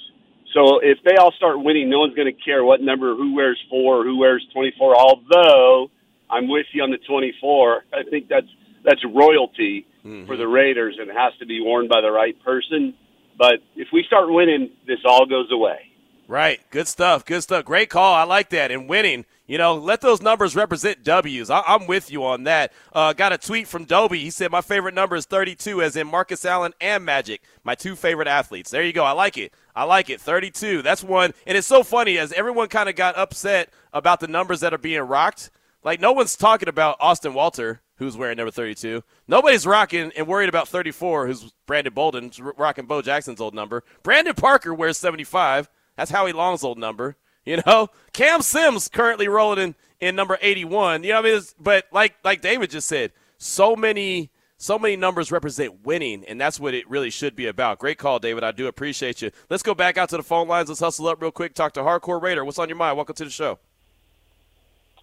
[0.52, 3.58] So if they all start winning, no one's going to care what number, who wears
[3.70, 4.94] four, who wears 24.
[4.94, 5.90] Although
[6.32, 7.84] I'm with you on the 24.
[7.92, 8.46] I think that's
[8.84, 9.86] that's royalty
[10.26, 12.94] for the Raiders and has to be worn by the right person.
[13.38, 15.78] But if we start winning, this all goes away.
[16.26, 16.60] Right.
[16.70, 17.24] Good stuff.
[17.24, 17.64] Good stuff.
[17.64, 18.14] Great call.
[18.14, 18.70] I like that.
[18.72, 21.50] And winning, you know, let those numbers represent W's.
[21.50, 22.72] I- I'm with you on that.
[22.92, 24.20] Uh, got a tweet from Dobie.
[24.20, 27.94] He said, My favorite number is 32, as in Marcus Allen and Magic, my two
[27.94, 28.70] favorite athletes.
[28.70, 29.04] There you go.
[29.04, 29.52] I like it.
[29.76, 30.20] I like it.
[30.20, 30.82] 32.
[30.82, 31.34] That's one.
[31.46, 34.78] And it's so funny as everyone kind of got upset about the numbers that are
[34.78, 35.50] being rocked.
[35.84, 39.02] Like, no one's talking about Austin Walter, who's wearing number 32.
[39.26, 43.82] Nobody's rocking and worried about 34, who's Brandon Bolden, rocking Bo Jackson's old number.
[44.02, 45.68] Brandon Parker wears 75.
[45.96, 47.16] That's Howie Long's old number.
[47.44, 51.02] You know, Cam Sims currently rolling in, in number 81.
[51.02, 51.42] You know what I mean?
[51.58, 56.60] But like like David just said, so many so many numbers represent winning, and that's
[56.60, 57.80] what it really should be about.
[57.80, 58.44] Great call, David.
[58.44, 59.32] I do appreciate you.
[59.50, 60.68] Let's go back out to the phone lines.
[60.68, 61.52] Let's hustle up real quick.
[61.52, 62.44] Talk to Hardcore Raider.
[62.44, 62.96] What's on your mind?
[62.96, 63.58] Welcome to the show.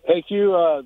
[0.05, 0.55] Hey, Q.
[0.55, 0.81] Uh,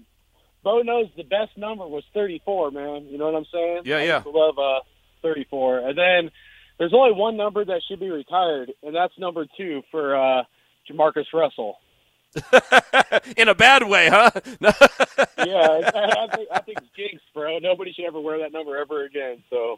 [0.63, 3.07] Bo knows the best number was 34, man.
[3.09, 3.81] You know what I'm saying?
[3.85, 4.23] Yeah, I yeah.
[4.25, 4.79] love uh,
[5.21, 5.89] 34.
[5.89, 6.31] And then
[6.79, 10.43] there's only one number that should be retired, and that's number two for uh,
[10.89, 11.77] Jamarcus Russell.
[13.37, 14.31] In a bad way, huh?
[15.37, 17.59] yeah, I, I think I think it's jinx, bro.
[17.59, 19.43] Nobody should ever wear that number ever again.
[19.51, 19.77] So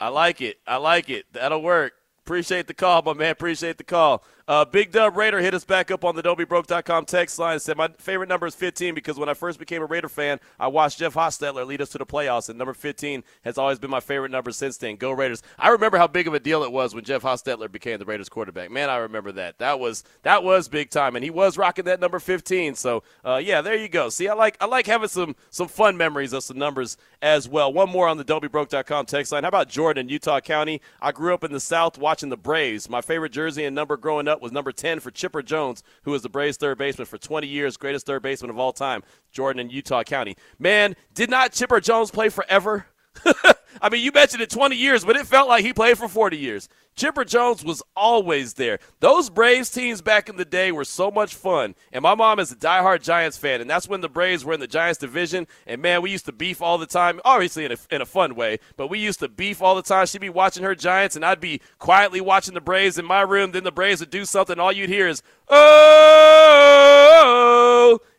[0.00, 0.58] I like it.
[0.64, 1.26] I like it.
[1.32, 1.94] That'll work.
[2.24, 3.32] Appreciate the call, my man.
[3.32, 4.22] Appreciate the call.
[4.48, 7.76] Uh, Big Dub Raider hit us back up on the Don'tBeBroke.com text line and said,
[7.76, 11.00] My favorite number is 15 because when I first became a Raider fan, I watched
[11.00, 14.30] Jeff Hostetler lead us to the playoffs, and number 15 has always been my favorite
[14.30, 14.96] number since then.
[14.96, 15.42] Go Raiders.
[15.58, 18.28] I remember how big of a deal it was when Jeff Hostetler became the Raiders
[18.28, 18.70] quarterback.
[18.70, 19.58] Man, I remember that.
[19.58, 22.76] That was that was big time, and he was rocking that number 15.
[22.76, 24.10] So, uh, yeah, there you go.
[24.10, 27.72] See, I like I like having some some fun memories of some numbers as well.
[27.72, 29.42] One more on the Don'tBeBroke.com text line.
[29.42, 30.80] How about Jordan in Utah County?
[31.02, 32.88] I grew up in the South watching the Braves.
[32.88, 36.22] My favorite jersey and number growing up was number 10 for Chipper Jones, who was
[36.22, 39.70] the Braves third baseman for 20 years, greatest third baseman of all time, Jordan in
[39.70, 40.36] Utah County.
[40.58, 42.86] Man, did not Chipper Jones play forever?
[43.80, 46.36] I mean, you mentioned it 20 years, but it felt like he played for 40
[46.36, 46.68] years.
[46.94, 48.78] Chipper Jones was always there.
[49.00, 51.74] Those Braves teams back in the day were so much fun.
[51.92, 54.60] And my mom is a diehard Giants fan, and that's when the Braves were in
[54.60, 55.46] the Giants division.
[55.66, 58.34] And man, we used to beef all the time, obviously in a, in a fun
[58.34, 60.06] way, but we used to beef all the time.
[60.06, 63.52] She'd be watching her Giants, and I'd be quietly watching the Braves in my room.
[63.52, 65.66] Then the Braves would do something, all you'd hear is, oh!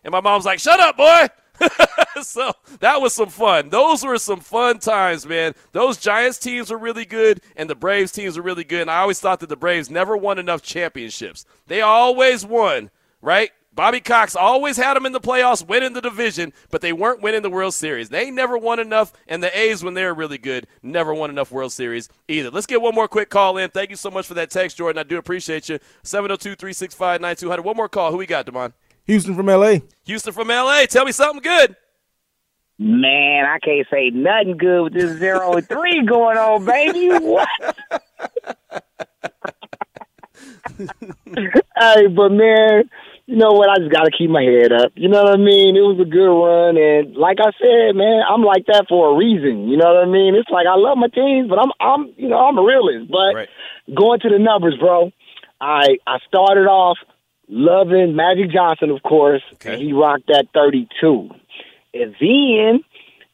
[0.04, 1.30] And my mom's like, shut up, boy!
[2.22, 3.70] so that was some fun.
[3.70, 5.54] Those were some fun times, man.
[5.72, 8.82] Those Giants teams were really good, and the Braves teams were really good.
[8.82, 11.46] And I always thought that the Braves never won enough championships.
[11.68, 12.90] They always won,
[13.22, 13.52] right?
[13.78, 17.44] Bobby Cox always had them in the playoffs, winning the division, but they weren't winning
[17.44, 18.10] the World Series.
[18.10, 21.52] They never won enough, and the A's, when they were really good, never won enough
[21.52, 22.50] World Series either.
[22.50, 23.70] Let's get one more quick call in.
[23.70, 25.00] Thank you so much for that text, Jordan.
[25.00, 25.78] I do appreciate you.
[26.02, 27.62] 702 365 9200.
[27.62, 28.10] One more call.
[28.10, 28.74] Who we got, Demond?
[29.08, 29.78] Houston from LA.
[30.06, 30.86] Houston from LA.
[30.86, 31.76] Tell me something good.
[32.80, 37.10] Man, I can't say nothing good with this zero three going on, baby.
[37.10, 37.48] What?
[41.36, 42.90] hey, but man,
[43.26, 43.70] you know what?
[43.70, 44.92] I just got to keep my head up.
[44.96, 45.76] You know what I mean?
[45.76, 49.18] It was a good run, and like I said, man, I'm like that for a
[49.18, 49.68] reason.
[49.68, 50.36] You know what I mean?
[50.36, 53.10] It's like I love my teams, but I'm, I'm, you know, I'm a realist.
[53.10, 53.50] But Right.
[53.96, 55.12] going to the numbers, bro.
[55.60, 56.98] I I started off
[57.48, 59.44] loving Magic Johnson, of course.
[59.66, 61.30] And he rocked that 32.
[61.94, 62.84] And then,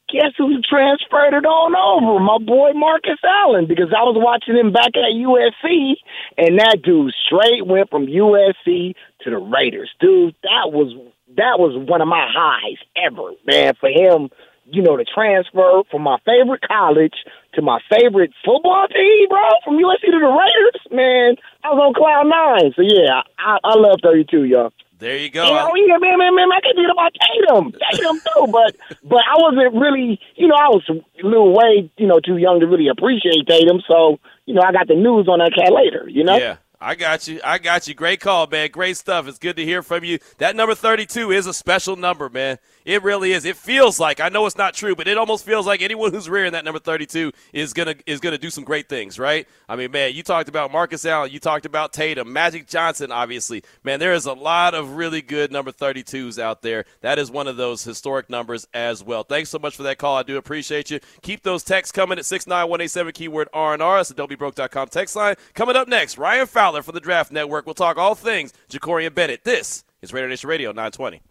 [0.09, 2.23] guess who transferred it on over?
[2.23, 5.95] My boy Marcus Allen, because I was watching him back at USC,
[6.37, 9.91] and that dude straight went from USC to the Raiders.
[9.99, 10.93] Dude, that was
[11.35, 14.29] that was one of my highs ever, man, for him.
[14.65, 17.15] You know, the transfer from my favorite college
[17.55, 21.93] to my favorite football team, bro, from USC to the Raiders, man, I was on
[21.93, 22.73] cloud nine.
[22.75, 24.73] So yeah, I, I love 32, y'all.
[24.99, 25.43] There you go.
[25.43, 28.75] You oh, know, yeah, man, man, man, I can beat about Tatum, Tatum too, but
[29.03, 32.61] but I wasn't really, you know, I was a little way, you know, too young
[32.61, 33.81] to really appreciate Tatum.
[33.85, 36.07] So you know, I got the news on that cat later.
[36.07, 37.39] You know, Yeah, I got you.
[37.45, 37.93] I got you.
[37.93, 38.69] Great call, man.
[38.69, 39.25] Great stuff.
[39.25, 40.19] It's good to hear from you.
[40.39, 42.57] That number 32 is a special number, man.
[42.83, 43.45] It really is.
[43.45, 46.29] It feels like I know it's not true, but it almost feels like anyone who's
[46.29, 49.47] wearing that number 32 is gonna is gonna do some great things, right?
[49.69, 53.63] I mean, man, you talked about Marcus Allen, you talked about Tatum, Magic Johnson, obviously.
[53.85, 56.83] Man, there is a lot of really good number 32s out there.
[56.99, 59.23] That is one of those historic numbers as well.
[59.23, 60.17] Thanks so much for that call.
[60.17, 60.99] I do appreciate you.
[61.21, 63.97] Keep those texts coming at 69187 keyword R&R.
[63.97, 65.35] That's the WBroke.com text line.
[65.53, 67.65] Coming up next, Ryan Fowler from the Draft Network.
[67.65, 69.43] We'll talk all things Jakorian Bennett.
[69.43, 71.21] This is Raider Nation Radio 920.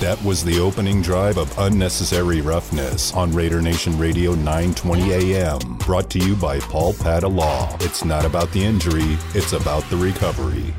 [0.00, 5.58] That was the opening drive of Unnecessary Roughness on Raider Nation Radio 920 AM.
[5.76, 7.76] Brought to you by Paul Padda Law.
[7.80, 10.74] It's not about the injury, it's about the recovery.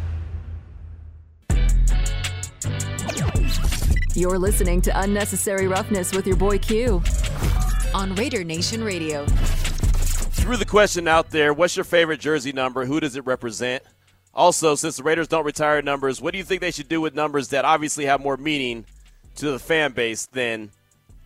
[4.15, 7.03] You're listening to Unnecessary Roughness with your boy Q
[7.93, 9.25] on Raider Nation Radio.
[10.41, 12.83] Threw the question out there what's your favorite jersey number?
[12.83, 13.83] Who does it represent?
[14.33, 17.13] Also, since the Raiders don't retire numbers, what do you think they should do with
[17.13, 18.85] numbers that obviously have more meaning
[19.35, 20.71] to the fan base than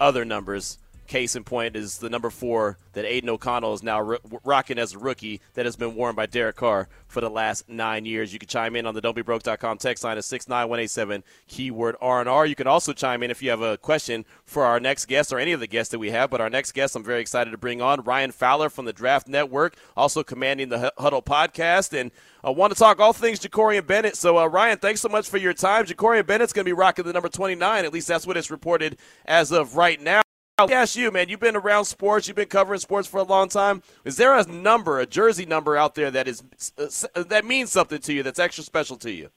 [0.02, 0.80] other numbers?
[1.08, 4.94] Case in point is the number four that Aidan O'Connell is now ro- rocking as
[4.94, 8.34] a rookie that has been worn by Derek Carr for the last nine years.
[8.34, 12.46] You can chime in on the don'tbebroke.com text line at 69187, keyword R&R.
[12.46, 15.38] You can also chime in if you have a question for our next guest or
[15.38, 16.30] any of the guests that we have.
[16.30, 19.28] But our next guest I'm very excited to bring on, Ryan Fowler from the Draft
[19.28, 21.98] Network, also commanding the Huddle podcast.
[21.98, 22.12] And
[22.44, 24.16] I want to talk all things Jakorian Bennett.
[24.16, 25.86] So, uh, Ryan, thanks so much for your time.
[25.86, 27.86] Jakorian Bennett's going to be rocking the number 29.
[27.86, 30.25] At least that's what it's reported as of right now.
[30.58, 31.28] I'll ask you, man.
[31.28, 32.30] You've been around sports.
[32.30, 33.84] You've been covering sports for a long time.
[34.06, 36.44] Is there a number, a jersey number out there that is
[36.78, 38.24] uh, that means something to you?
[38.24, 39.30] That's extra special to you?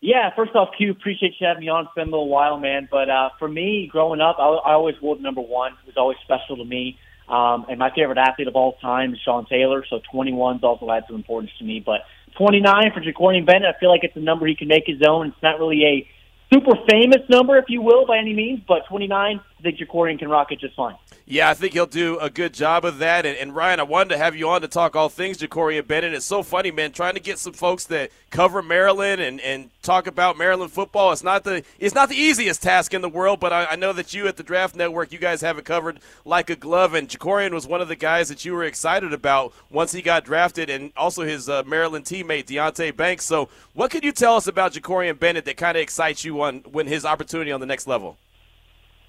[0.00, 0.30] Yeah.
[0.34, 1.84] First off, Q, appreciate you having me on.
[1.84, 2.88] It's been a little while, man.
[2.90, 5.72] But uh, for me, growing up, I, I always wore number one.
[5.72, 6.98] It was always special to me.
[7.28, 9.84] Um, and my favorite athlete of all time is Sean Taylor.
[9.90, 11.82] So 21's also had some importance to me.
[11.84, 12.00] But
[12.38, 15.26] 29 for Jakorian Bennett, I feel like it's a number he can make his own.
[15.26, 16.08] It's not really a
[16.52, 20.28] super famous number, if you will, by any means, but 29, I think Jakorian can
[20.28, 20.96] rock it just fine.
[21.28, 23.26] Yeah, I think he'll do a good job of that.
[23.26, 26.14] And, and Ryan, I wanted to have you on to talk all things Jakorian Bennett.
[26.14, 30.06] It's so funny, man, trying to get some folks that cover Maryland and, and talk
[30.06, 31.10] about Maryland football.
[31.10, 33.92] It's not the it's not the easiest task in the world, but I, I know
[33.94, 36.94] that you at the Draft Network, you guys have it covered like a glove.
[36.94, 40.24] And Jakorian was one of the guys that you were excited about once he got
[40.24, 43.24] drafted, and also his uh, Maryland teammate Deonte Banks.
[43.24, 46.58] So, what could you tell us about Jakorian Bennett that kind of excites you on
[46.70, 48.16] when his opportunity on the next level?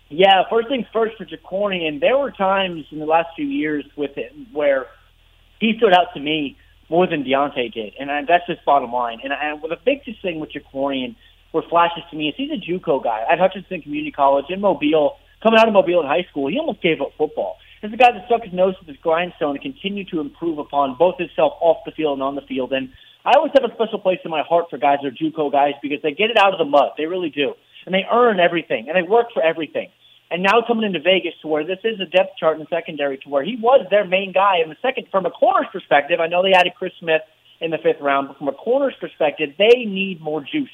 [0.09, 1.99] Yeah, first things first for Jakorian.
[1.99, 4.87] There were times in the last few years with it where
[5.59, 6.57] he stood out to me
[6.89, 9.19] more than Deonte did, and I, that's just bottom line.
[9.23, 11.15] And, and the biggest thing with Jakorian,
[11.51, 15.17] what flashes to me is he's a JUCO guy at Hutchinson Community College in Mobile.
[15.43, 17.57] Coming out of Mobile in high school, he almost gave up football.
[17.81, 20.95] He's a guy that stuck his nose to his grindstone and continued to improve upon
[20.97, 22.73] both himself off the field and on the field.
[22.73, 22.89] And
[23.23, 25.73] I always have a special place in my heart for guys that are JUCO guys
[25.81, 26.91] because they get it out of the mud.
[26.97, 27.53] They really do,
[27.85, 29.89] and they earn everything, and they work for everything.
[30.29, 33.29] And now coming into Vegas to where this is a depth chart in secondary to
[33.29, 36.19] where he was their main guy in the second from a corner's perspective.
[36.19, 37.21] I know they added Chris Smith
[37.61, 40.73] in the fifth round, but from a corner's perspective, they need more juice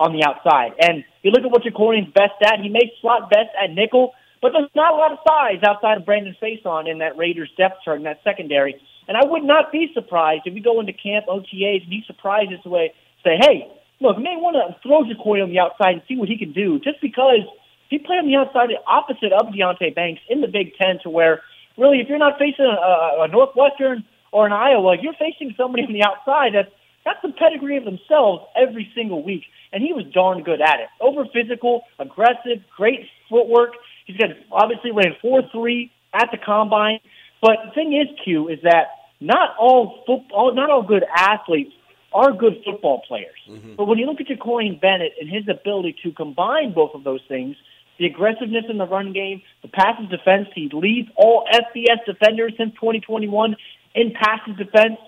[0.00, 0.72] on the outside.
[0.80, 4.52] And you look at what Jakorian's best at, he may slot best at nickel, but
[4.52, 7.98] there's not a lot of size outside of Brandon Facyson in that Raiders depth chart
[7.98, 8.80] in that secondary.
[9.06, 12.58] And I would not be surprised if you go into camp OTAs and he surprises
[12.64, 13.68] the way say, hey,
[14.00, 16.78] look, may want to throw Jakorian on the outside and see what he can do
[16.78, 17.40] just because–
[17.94, 21.42] he played on the outside opposite of Deonte Banks in the Big Ten to where
[21.76, 25.92] really if you're not facing a, a Northwestern or an Iowa, you're facing somebody on
[25.92, 29.44] the outside that's got the pedigree of themselves every single week.
[29.72, 30.88] And he was darn good at it.
[31.00, 33.72] Over physical, aggressive, great footwork.
[34.06, 37.00] He's got obviously ran four three at the combine.
[37.40, 38.88] But the thing is, Q, is that
[39.20, 41.72] not all football, not all good athletes
[42.14, 43.38] are good football players.
[43.48, 43.74] Mm-hmm.
[43.74, 47.20] But when you look at Jakorian Bennett and his ability to combine both of those
[47.28, 47.56] things,
[47.98, 50.48] the aggressiveness in the run game, the passes defense.
[50.54, 53.56] He leads all FBS defenders since 2021
[53.94, 54.98] in passes defense.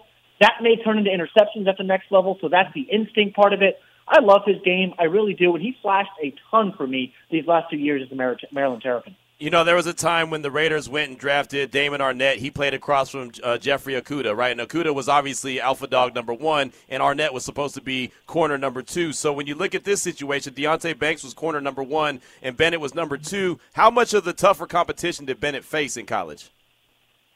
[0.41, 3.63] That may turn into interceptions at the next level, so that's the instinct part of
[3.63, 3.81] it.
[4.07, 4.93] I love his game.
[4.99, 5.55] I really do.
[5.55, 9.17] And he flashed a ton for me these last two years as a Maryland Terrapin.
[9.39, 12.37] You know, there was a time when the Raiders went and drafted Damon Arnette.
[12.37, 14.59] He played across from uh, Jeffrey Okudah, right?
[14.59, 18.57] And Okudah was obviously alpha dog number one, and Arnette was supposed to be corner
[18.57, 19.13] number two.
[19.13, 22.81] So when you look at this situation, Deonte Banks was corner number one, and Bennett
[22.81, 23.61] was number two.
[23.75, 26.49] How much of the tougher competition did Bennett face in college?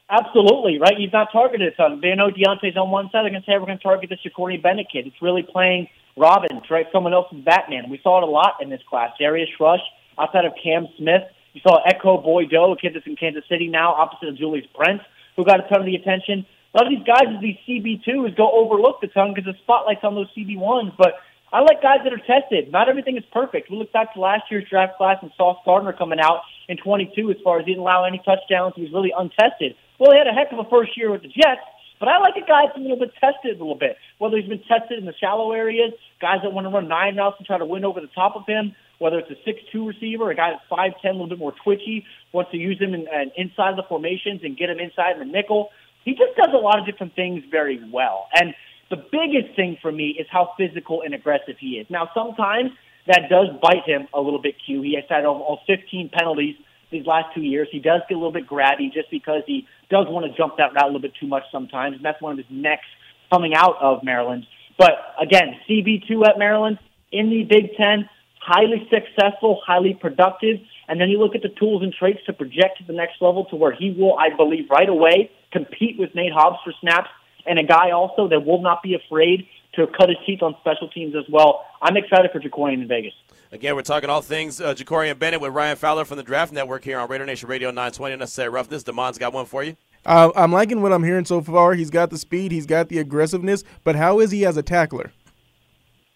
[0.09, 0.97] Absolutely, right?
[0.97, 2.01] He's not targeted a ton.
[2.01, 3.25] They know Deonte's on one side.
[3.25, 5.05] They're going to say, we're going to target this Jakorian Bennett kid.
[5.05, 5.87] It's really playing
[6.17, 6.87] Robbins, right?
[6.91, 7.91] Someone else's Batman.
[7.91, 9.11] We saw it a lot in this class.
[9.19, 9.81] Darius Rush,
[10.17, 11.21] outside of Cam Smith–
[11.53, 15.03] you saw Ekow Boye-Doe, a kid that's in Kansas City now, opposite of Julius Brents,
[15.35, 16.45] who got a ton of the attention.
[16.73, 20.15] A lot of these guys, these CB2s, go overlooked a ton because the spotlight's on
[20.15, 20.95] those CB1s.
[20.97, 21.15] But
[21.51, 22.71] I like guys that are tested.
[22.71, 23.69] Not everything is perfect.
[23.69, 27.29] We look back to last year's draft class and Sauce Gardner coming out in 22
[27.29, 28.73] as far as he didn't allow any touchdowns.
[28.77, 29.75] He was really untested.
[29.99, 31.67] Well, he had a heck of a first year with the Jets,
[31.99, 33.97] but I like a guy that's a little bit tested a little bit.
[34.17, 37.35] Whether he's been tested in the shallow areas, guys that want to run nine routes
[37.37, 40.35] and try to win over the top of him, whether it's a six-two receiver, a
[40.35, 43.75] guy that's five-ten, a little bit more twitchy, wants to use him in, in, inside
[43.75, 45.69] the formations and get him inside in the nickel.
[46.05, 48.27] He just does a lot of different things very well.
[48.35, 48.53] And
[48.91, 51.87] the biggest thing for me is how physical and aggressive he is.
[51.89, 52.69] Now, sometimes
[53.07, 54.83] that does bite him a little bit, Q.
[54.83, 56.55] He has had almost 15 penalties
[56.91, 57.69] these last two years.
[57.71, 60.73] He does get a little bit grabby just because he does want to jump that
[60.75, 62.85] route a little bit too much sometimes, and that's one of his necks
[63.33, 64.45] coming out of Maryland.
[64.77, 66.77] But again, CB2 at Maryland
[67.11, 68.09] in the Big Ten,
[68.41, 70.57] highly successful, highly productive.
[70.87, 73.45] And then you look at the tools and traits to project to the next level
[73.45, 77.09] to where he will, I believe, right away compete with Nate Hobbs for snaps
[77.45, 80.89] and a guy also that will not be afraid to cut his teeth on special
[80.89, 81.65] teams as well.
[81.81, 83.13] I'm excited for Jakorian in Vegas.
[83.51, 86.83] Again, we're talking all things uh, Jakorian Bennett with Ryan Fowler from the Draft Network
[86.83, 88.15] here on Raider Nation Radio 920.
[88.17, 88.83] Necessary roughness.
[88.83, 89.75] Damon's got one for you.
[90.05, 91.73] Uh, I'm liking what I'm hearing so far.
[91.73, 95.11] He's got the speed, he's got the aggressiveness, but how is he as a tackler?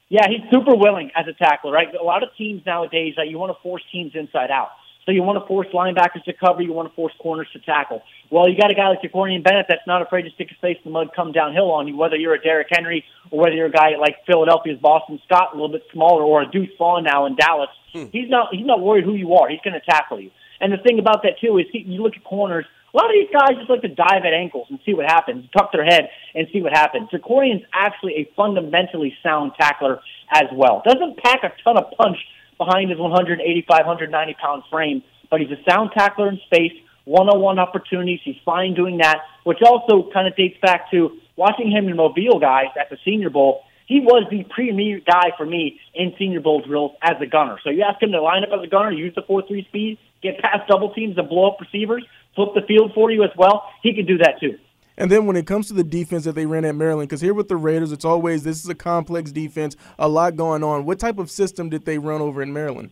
[0.10, 1.88] Yeah, he's super willing as a tackler, right?
[1.94, 4.70] A lot of teams nowadays that you want to force teams inside out.
[5.06, 8.02] So you want to force linebackers to cover, you want to force corners to tackle.
[8.32, 10.78] Well, you got a guy like Jakorian Bennett that's not afraid to stick his face
[10.84, 13.68] in the mud, come downhill on you, whether you're a Derrick Henry or whether you're
[13.68, 17.28] a guy like Philadelphia's Boston Scott, a little bit smaller, or a Deuce Vaughn now
[17.28, 17.70] in Dallas.
[17.94, 18.06] Hmm.
[18.12, 19.48] He's not he's not worried who you are.
[19.48, 20.32] He's going to tackle you.
[20.60, 22.66] And the thing about that too is he, you look at corners.
[22.96, 25.44] A lot of these guys just like to dive at ankles and see what happens,
[25.52, 27.10] tuck their head and see what happens.
[27.10, 30.00] Jakorian's actually a fundamentally sound tackler
[30.32, 30.82] as well.
[30.86, 32.16] Doesn't pack a ton of punch
[32.58, 36.72] behind his 185, 190 pound frame, but he's a sound tackler in space,
[37.04, 38.22] one-on-one opportunities.
[38.24, 42.40] He's fine doing that, which also kind of dates back to watching him in Mobile
[42.40, 43.64] guys at the Senior Bowl.
[43.88, 47.60] He was the premier guy for me in Senior Bowl drills as a gunner.
[47.62, 50.00] So you ask him to line up as a gunner, use the four-three speed,
[50.32, 52.04] get past double teams and blow up receivers,
[52.36, 53.64] flip the field for you as well.
[53.84, 54.58] He could do that too.
[54.98, 57.34] And then when it comes to the defense that they ran at Maryland, because here
[57.34, 60.86] with the Raiders, it's always this is a complex defense, a lot going on.
[60.86, 62.92] What type of system did they run over in Maryland?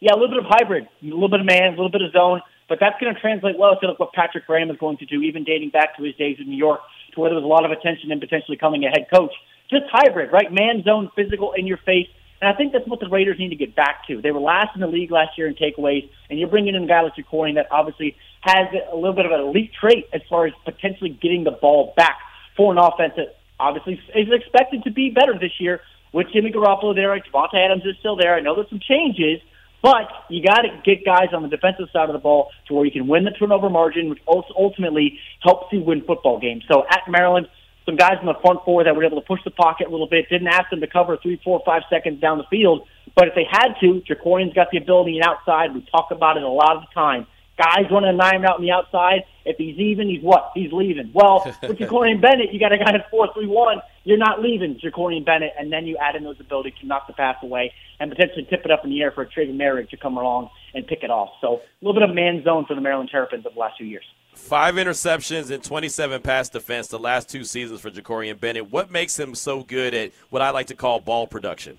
[0.00, 2.12] Yeah, a little bit of hybrid, a little bit of man, a little bit of
[2.12, 5.20] zone, but that's going to translate well to what Patrick Graham is going to do,
[5.20, 6.80] even dating back to his days in New York,
[7.14, 9.32] to where there was a lot of attention and potentially coming a head coach.
[9.70, 10.50] Just hybrid, right?
[10.50, 12.08] Man zone, physical, in your face.
[12.42, 14.20] And I think that's what the Raiders need to get back to.
[14.20, 16.86] They were last in the league last year in takeaways, and you're bringing in a
[16.88, 20.46] guy like Jakorian that obviously has a little bit of an elite trait as far
[20.48, 22.18] as potentially getting the ball back
[22.56, 25.82] for an offense that obviously is expected to be better this year
[26.12, 27.16] with Jimmy Garoppolo there.
[27.16, 28.34] Davante Adams is still there.
[28.34, 29.40] I know there's some changes,
[29.80, 32.84] but you got to get guys on the defensive side of the ball to where
[32.84, 36.64] you can win the turnover margin, which ultimately helps you win football games.
[36.66, 37.46] So at Maryland,
[37.84, 40.06] some guys in the front four that were able to push the pocket a little
[40.06, 42.86] bit, didn't ask them to cover three, four, five seconds down the field.
[43.14, 45.74] But if they had to, Jakorian's got the ability and outside.
[45.74, 47.26] We talk about it a lot of the time.
[47.58, 49.24] Guys running a nine out on the outside.
[49.44, 50.52] If he's even, he's what?
[50.54, 51.10] He's leaving.
[51.12, 53.82] Well, with Jakorian Bennett, you got a guy at four three one.
[54.04, 57.12] You're not leaving Jakorian Bennett, and then you add in those ability to knock the
[57.12, 59.96] pass away and potentially tip it up in the air for a Traven Merrick to
[59.96, 61.30] come along and pick it off.
[61.40, 63.86] So a little bit of man zone for the Maryland Terrapins of the last few
[63.86, 64.04] years.
[64.34, 68.70] Five interceptions and 27 pass defense the last two seasons for Jakorian Bennett.
[68.70, 71.78] What makes him so good at what I like to call ball production?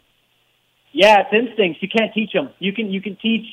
[0.91, 1.81] Yeah, it's instincts.
[1.81, 2.49] You can't teach them.
[2.59, 3.45] You can you can teach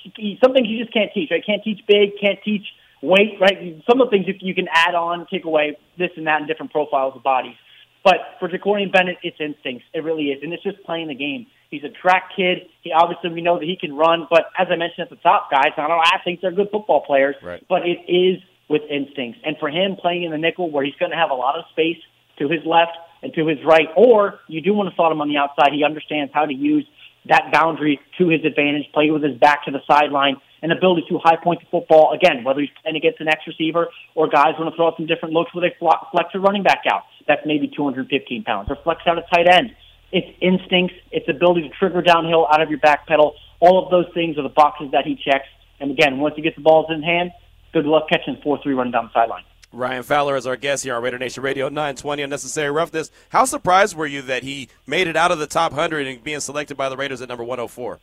[0.45, 1.31] some things you just can't teach.
[1.33, 2.67] I can't teach big, can't teach
[3.03, 3.41] weight.
[3.41, 6.43] Right, some of the things you, you can add on, take away this and that
[6.43, 7.57] in different profiles of bodies.
[8.05, 9.85] But for Jakorian Bennett, it's instincts.
[9.95, 11.47] It really is, and it's just playing the game.
[11.71, 12.69] He's a track kid.
[12.83, 15.51] He obviously we know that he can run, but as I mentioned at the top,
[15.51, 16.03] guys, I don't know.
[16.03, 17.65] I think they're good football players, right.
[17.69, 19.41] but it is with instincts.
[19.45, 21.65] And for him playing in the nickel where he's going to have a lot of
[21.73, 21.99] space
[22.39, 25.29] to his left and to his right, or you do want to slot him on
[25.29, 26.87] the outside, he understands how to use
[27.29, 31.19] that boundary to his advantage, play with his back to the sideline, and ability to
[31.19, 32.15] high point the football.
[32.15, 35.07] Again, whether he's playing against an X receiver or guys want to throw out some
[35.07, 37.03] different looks where they flex a running back out.
[37.27, 39.75] That's maybe 215 pounds, or flex out a tight end.
[40.13, 43.35] It's instincts, it's ability to trigger downhill out of your back pedal.
[43.61, 45.47] All of those things are the boxes that he checks.
[45.79, 47.33] And again, once he gets the balls in hand,
[47.73, 49.45] good luck catching 4 3 running down the sideline.
[49.73, 53.13] Ryan Fowler is our guest here on Raider Nation Radio 920 Unnecessary Roughness.
[53.29, 56.41] How surprised were you that he made it out of the top 100 and being
[56.41, 58.01] selected by the Raiders at number 104?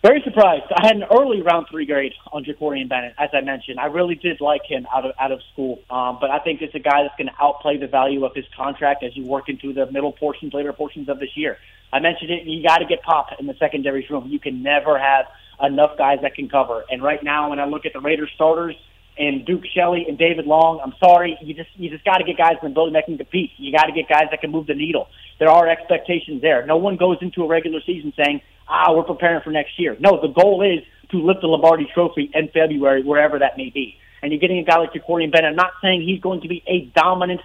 [0.00, 0.62] Very surprised.
[0.76, 3.80] I had an early round three grade on Jakorian Bennett, as I mentioned.
[3.80, 6.74] I really did like him out of out of school, um, but I think it's
[6.74, 9.72] a guy that's going to outplay the value of his contract as you work into
[9.72, 11.58] the middle portions, later portions of this year.
[11.92, 12.44] I mentioned it.
[12.44, 14.28] You got to get pop in the secondaries room.
[14.28, 15.26] You can never have
[15.62, 16.84] enough guys that can cover.
[16.90, 18.76] And right now, when I look at the Raiders starters,
[19.18, 20.80] and Duke Shelley and David Long.
[20.82, 23.18] I'm sorry, you just you just got to get guys in the building that can
[23.18, 23.50] compete.
[23.56, 25.08] You got to get guys that can move the needle.
[25.38, 26.64] There are expectations there.
[26.64, 30.20] No one goes into a regular season saying, "Ah, we're preparing for next year." No,
[30.20, 33.98] the goal is to lift the Lombardi Trophy in February, wherever that may be.
[34.22, 35.50] And you're getting a guy like Jakorian Bennett.
[35.50, 37.40] I'm not saying he's going to be a dominant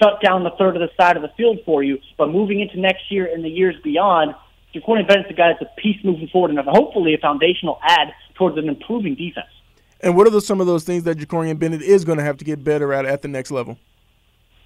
[0.00, 2.80] shut down the third of the side of the field for you, but moving into
[2.80, 4.34] next year and the years beyond,
[4.74, 8.56] Jakorian Bennett's a guy that's a piece moving forward and hopefully a foundational add towards
[8.56, 9.46] an improving defense.
[10.00, 12.36] And what are the, some of those things that Jakorian Bennett is going to have
[12.38, 13.78] to get better at at the next level?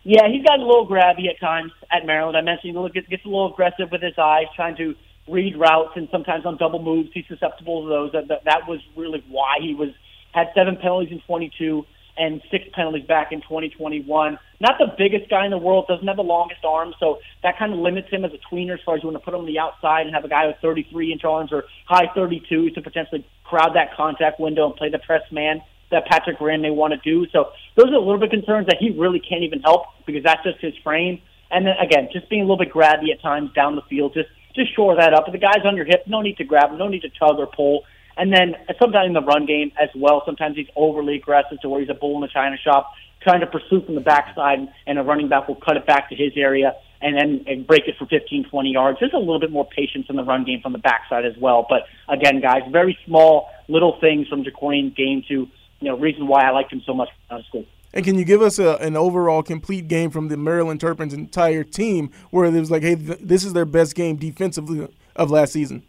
[0.02, 2.36] Yeah, he's got a little grabby at times at Maryland.
[2.36, 4.94] I mentioned he gets, gets a little aggressive with his eyes, trying to
[5.28, 8.12] read routes, and sometimes on double moves, he's susceptible to those.
[8.12, 9.88] That, that, that was really why he was
[10.32, 11.84] had seven penalties in 22
[12.17, 14.39] and six penalties back in 2021.
[14.61, 17.73] Not the biggest guy in the world, doesn't have the longest arm, so that kind
[17.73, 19.47] of limits him as a tweener as far as you want to put him on
[19.47, 23.27] the outside and have a guy with 33 inch arms or high 32s to potentially
[23.45, 25.61] crowd that contact window and play the press man
[25.91, 27.27] that Patrick Graham may want to do.
[27.31, 30.43] So those are a little bit concerns that he really can't even help because that's
[30.43, 31.21] just his frame.
[31.51, 34.29] And then again, just being a little bit grabby at times down the field, just
[34.55, 35.25] just shore that up.
[35.27, 37.39] If the guy's on your hip, no need to grab him, no need to tug
[37.39, 37.85] or pull.
[38.17, 41.81] And then sometimes in the run game as well, sometimes he's overly aggressive to where
[41.81, 42.91] he's a bull in the china shop,
[43.23, 46.14] trying to pursue from the backside, and a running back will cut it back to
[46.14, 48.99] his area and then and break it for 15, 20 yards.
[49.01, 51.67] There's a little bit more patience in the run game from the backside as well.
[51.69, 55.49] But again, guys, very small little things from Jacory's game to
[55.81, 57.67] you know reason why I liked him so much out of school.
[57.93, 61.64] And can you give us a, an overall complete game from the Maryland Terrapins entire
[61.64, 65.53] team where it was like, hey, th- this is their best game defensively of last
[65.53, 65.83] season?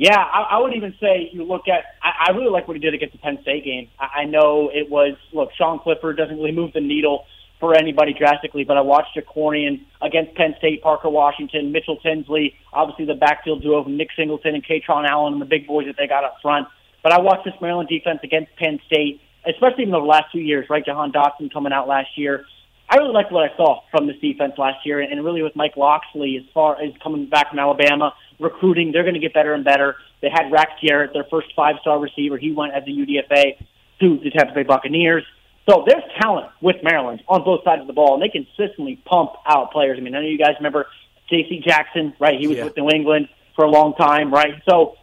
[0.00, 1.82] Yeah, I, I would even say you look at.
[2.00, 3.88] I, I really like what he did against the Penn State game.
[3.98, 5.50] I, I know it was look.
[5.58, 7.24] Sean Clifford doesn't really move the needle
[7.58, 13.06] for anybody drastically, but I watched Jakorian against Penn State, Parker Washington, Mitchell Tinsley, obviously
[13.06, 16.06] the backfield duo of Nick Singleton and Kaytron Allen and the big boys that they
[16.06, 16.68] got up front.
[17.02, 20.70] But I watched this Maryland defense against Penn State, especially in the last two years,
[20.70, 20.84] right?
[20.84, 22.44] Jahan Dotson coming out last year.
[22.88, 25.76] I really liked what I saw from this defense last year, and really with Mike
[25.76, 29.64] Locksley as far as coming back from Alabama, recruiting, they're going to get better and
[29.64, 29.96] better.
[30.20, 32.36] They had Rex Jarrett, their first five-star receiver.
[32.38, 33.56] He went as a UDFA
[34.00, 35.24] to the Tampa Bay Buccaneers.
[35.68, 39.32] So there's talent with Maryland on both sides of the ball, and they consistently pump
[39.46, 39.98] out players.
[39.98, 40.86] I mean, I know you guys remember
[41.28, 41.60] J.C.
[41.64, 42.38] Jackson, right?
[42.40, 42.64] He was Yeah.
[42.64, 44.54] with New England for a long time, right?
[44.68, 44.96] So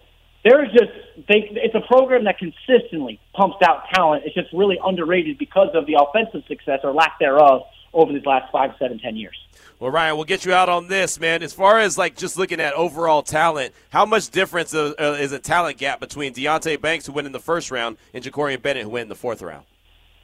[0.43, 0.91] there's just
[1.27, 4.23] they, it's a program that consistently pumps out talent.
[4.25, 7.63] It's just really underrated because of the offensive success or lack thereof
[7.95, 9.35] over these last five, seven, ten years.
[9.79, 11.41] Well, Ryan, we'll get you out on this, man.
[11.41, 15.31] As far as like just looking at overall talent, how much difference uh, uh, is
[15.31, 18.83] a talent gap between Deonte Banks, who went in the first round, and Jakorian Bennett,
[18.83, 19.65] who went in the fourth round?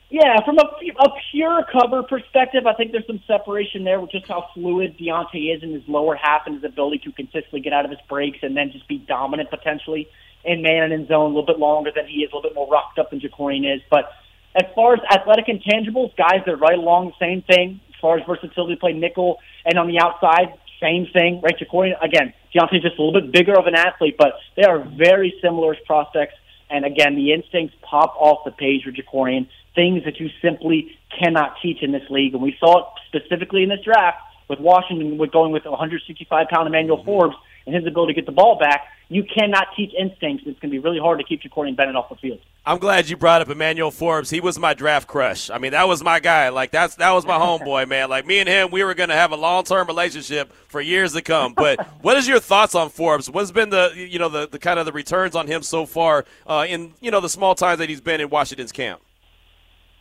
[0.10, 4.28] Yeah, from a, a pure cover perspective, I think there's some separation there with just
[4.28, 7.86] how fluid Deonte is in his lower half and his ability to consistently get out
[7.86, 10.10] of his breaks and then just be dominant potentially
[10.44, 12.56] in man and in zone a little bit longer than he is, a little bit
[12.56, 13.82] more rocked up than Jakorian is.
[13.90, 14.12] But
[14.56, 17.80] as far as athletic intangibles, guys they're right along the same thing.
[17.90, 21.42] As far as versatility, play nickel and on the outside, same thing.
[21.42, 22.34] Right, Jakorian again.
[22.54, 25.80] Deonte's just a little bit bigger of an athlete, but they are very similar as
[25.86, 26.34] prospects.
[26.70, 29.48] And again, the instincts pop off the page for Jakorian.
[29.76, 33.70] Things that you simply cannot teach in this league, and we saw it specifically in
[33.70, 34.18] this draft
[34.50, 37.36] with Washington with going with 165 pound Emmanuel Forbes
[37.66, 38.88] and his ability to get the ball back.
[39.10, 40.46] You cannot teach instincts.
[40.48, 42.40] It's going to be really hard to keep Jakorian Bennett off the field.
[42.66, 44.30] I'm glad you brought up Emmanuel Forbes.
[44.30, 45.50] He was my draft crush.
[45.50, 46.50] I mean, that was my guy.
[46.50, 48.10] Like that's that was my homeboy, man.
[48.10, 51.14] Like me and him, we were going to have a long term relationship for years
[51.14, 51.54] to come.
[51.54, 53.30] But what is your thoughts on Forbes?
[53.30, 56.26] What's been the you know the, the kind of the returns on him so far
[56.48, 59.02] uh, in you know the small time that he's been in Washington's camp?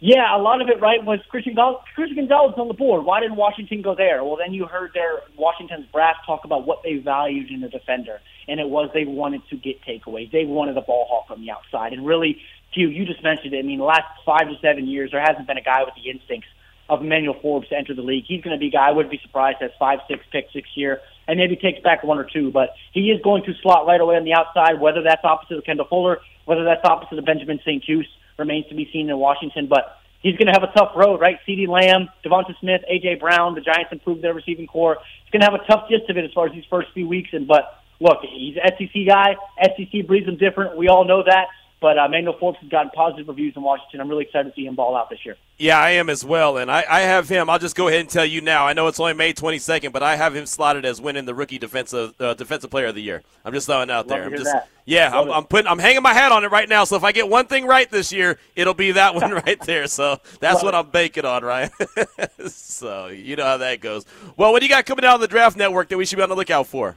[0.02, 3.04] Yeah, a lot of it, right, was Christian, Gonzalez, Christian Gonzalez on the board.
[3.04, 4.24] Why didn't Washington go there?
[4.24, 8.18] Well, then you heard their Washington's brass talk about what they valued in a defender,
[8.48, 10.32] and it was they wanted to get takeaways.
[10.32, 11.92] They wanted a ball hawk on the outside.
[11.92, 12.40] And really,
[12.72, 13.58] Q, you just mentioned it.
[13.58, 16.08] I mean, the last five to seven years, there hasn't been a guy with the
[16.10, 16.48] instincts
[16.88, 18.24] of Emmanuel Forbes to enter the league.
[18.26, 20.64] He's going to be a guy I wouldn't be surprised has five, six picks this
[20.76, 22.50] year, and maybe takes back one or two.
[22.50, 25.64] But he is going to slot right away on the outside, whether that's opposite of
[25.64, 28.08] Kendall Fuller, whether that's opposite of Benjamin St-Juste,
[28.40, 29.68] remains to be seen in Washington.
[29.68, 31.38] But he's going to have a tough road, right?
[31.46, 33.16] CeeDee Lamb, DeVonta Smith, A.J.
[33.16, 34.98] Brown, the Giants improved their receiving corps.
[35.24, 37.06] He's going to have a tough gist of it as far as these first few
[37.06, 37.30] weeks.
[37.32, 39.36] And but look, he's an SEC guy.
[39.62, 40.76] SEC breeds him different.
[40.76, 41.46] We all know that.
[41.80, 44.02] But uh, Emmanuel Forbes has gotten positive reviews in Washington.
[44.02, 45.36] I'm really excited to see him ball out this year.
[45.56, 47.48] Yeah, I am as well, and I, I have him.
[47.48, 48.66] I'll just go ahead and tell you now.
[48.66, 51.58] I know it's only May 22nd, but I have him slotted as winning the rookie
[51.58, 53.22] defensive uh, defensive player of the year.
[53.46, 54.24] I'm just throwing it out Love there.
[54.26, 54.68] I'm just that.
[54.84, 55.30] yeah, I'm.
[55.30, 56.84] I'm putting I'm hanging my hat on it right now.
[56.84, 59.86] So if I get one thing right this year, it'll be that one right there.
[59.86, 60.76] So that's Love what it.
[60.76, 61.70] I'm banking on, Ryan.
[62.48, 64.04] so you know how that goes.
[64.36, 66.22] Well, what do you got coming out on the draft network that we should be
[66.22, 66.96] on the lookout for?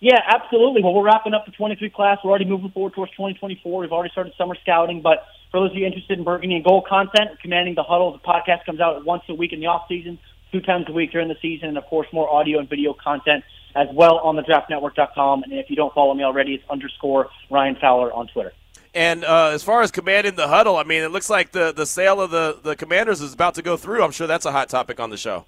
[0.00, 0.82] Yeah, absolutely.
[0.82, 2.18] Well, we're wrapping up the 23 class.
[2.24, 3.80] We're already moving forward towards 2024.
[3.80, 6.86] We've already started summer scouting, but for those of you interested in Burgundy and Gold
[6.88, 10.18] content, Commanding the Huddle, the podcast comes out once a week in the off season,
[10.52, 13.44] two times a week during the season, and of course more audio and video content
[13.76, 15.42] as well on the draftnetwork.com.
[15.42, 18.52] And if you don't follow me already, it's underscore Ryan Fowler on Twitter.
[18.94, 21.86] And uh, as far as commanding the huddle, I mean, it looks like the, the
[21.86, 24.02] sale of the, the commanders is about to go through.
[24.02, 25.44] I'm sure that's a hot topic on the show.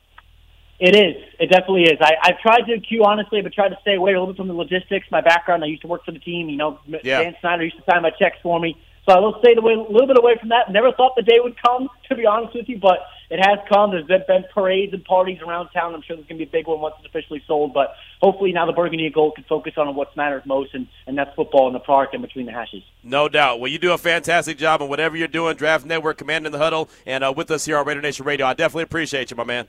[0.83, 1.14] It is.
[1.39, 1.99] It definitely is.
[2.01, 4.49] I, I've tried to queue honestly, but tried to stay away a little bit from
[4.49, 5.07] the logistics.
[5.12, 6.49] My background, I used to work for the team.
[6.49, 7.22] You know, Yeah.
[7.22, 8.76] Dan Snyder used to sign my checks for me.
[9.09, 10.72] So I will stay away, a little bit away from that.
[10.72, 12.99] Never thought the day would come, to be honest with you, but
[13.30, 13.93] it has come.
[13.93, 15.95] There's been, been parades and parties around town.
[15.95, 17.72] I'm sure there's going to be a big one once it's officially sold.
[17.74, 21.16] But hopefully now the Burgundy and Gold can focus on what matters most, and, and
[21.16, 22.83] that's football in the park and between the hashes.
[23.05, 23.61] No doubt.
[23.61, 26.89] Well, you do a fantastic job on whatever you're doing, Draft Network, commanding the huddle,
[27.07, 28.47] and uh, with us here on Raider Nation Radio.
[28.47, 29.68] I definitely appreciate you, my man.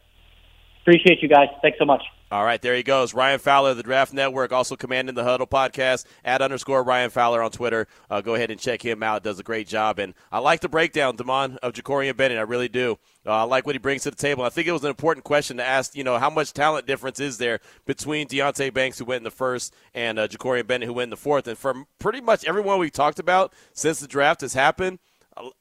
[0.84, 1.48] Appreciate you guys.
[1.62, 2.04] Thanks so much.
[2.30, 3.14] All right, there he goes.
[3.14, 7.52] Ryan Fowler the Draft Network, also commanding the Huddle podcast at underscore Ryan Fowler on
[7.52, 7.88] Twitter.
[8.10, 9.24] Uh, go ahead and check him out.
[9.24, 9.98] Does a great job.
[9.98, 12.38] And I like the breakdown, Damon, of Jakorian Bennett.
[12.38, 12.98] I really do.
[13.26, 14.44] Uh, I like what he brings to the table.
[14.44, 17.22] I think it was an important question to ask, you know, how much talent difference
[17.22, 20.94] is there between Deonte Banks, who went in the first, and uh, Jakorian Bennett, who
[20.94, 21.48] went in the fourth.
[21.48, 25.00] And from pretty much everyone we've talked about since the draft has happened–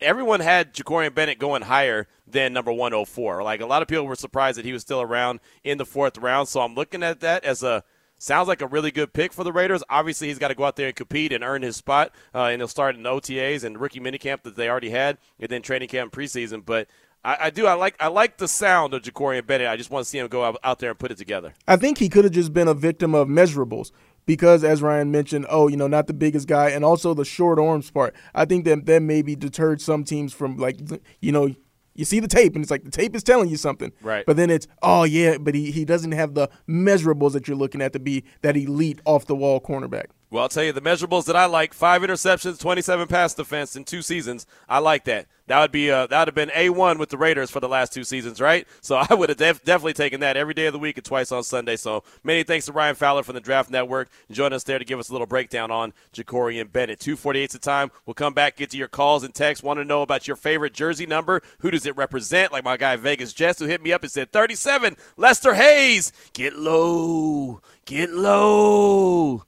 [0.01, 3.43] everyone had Jakorian Bennett going higher than number 104.
[3.43, 6.19] Like a lot of people were surprised that he was still around in the fourth
[6.19, 6.49] round.
[6.49, 7.85] So I'm looking at that as a
[8.19, 9.83] sounds like a really good pick for the Raiders.
[9.91, 12.61] Obviously, he's got to go out there and compete and earn his spot, uh, and
[12.61, 15.89] he'll start in the OTAs and rookie minicamp that they already had, and then training
[15.89, 16.65] camp preseason.
[16.65, 16.87] But
[17.25, 17.67] I, I, do.
[17.67, 17.97] I like.
[18.01, 19.69] I like the sound of Jakorian Bennett.
[19.69, 21.55] I just want to see him go out, out there and put it together.
[21.67, 23.91] I think he could have just been a victim of measurables
[24.27, 27.59] because, as Ryan mentioned, oh, you know, not the biggest guy, and also the short
[27.59, 28.15] arms part.
[28.35, 30.79] I think that that maybe deterred some teams from like,
[31.21, 31.55] you know,
[31.95, 33.93] you see the tape and it's like the tape is telling you something.
[34.01, 34.25] Right.
[34.25, 37.83] But then it's, oh yeah, but he, he doesn't have the measurables that you're looking
[37.83, 40.07] at to be that elite off the wall cornerback.
[40.33, 43.85] Well, I'll tell you the measurables that I like: five interceptions, 27 pass defense in
[43.85, 44.47] two seasons.
[44.67, 45.27] I like that.
[45.47, 47.69] That would be uh, that would have been a one with the Raiders for the
[47.69, 48.67] last two seasons, right?
[48.81, 51.33] So I would have def- definitely taken that every day of the week and twice
[51.33, 51.77] on Sunday.
[51.77, 54.99] So many thanks to Ryan Fowler from the Draft Network joining us there to give
[54.99, 56.99] us a little breakdown on Jakorian Bennett.
[57.01, 57.91] 248 the time.
[58.07, 59.63] We'll come back, get to your calls and texts.
[59.63, 61.43] Want to know about your favorite jersey number?
[61.59, 62.53] Who does it represent?
[62.53, 64.97] Like my guy Vegas Jess who hit me up and said 37.
[65.19, 66.11] Lester Hayes.
[66.33, 67.61] Get low.
[67.85, 69.45] Get low.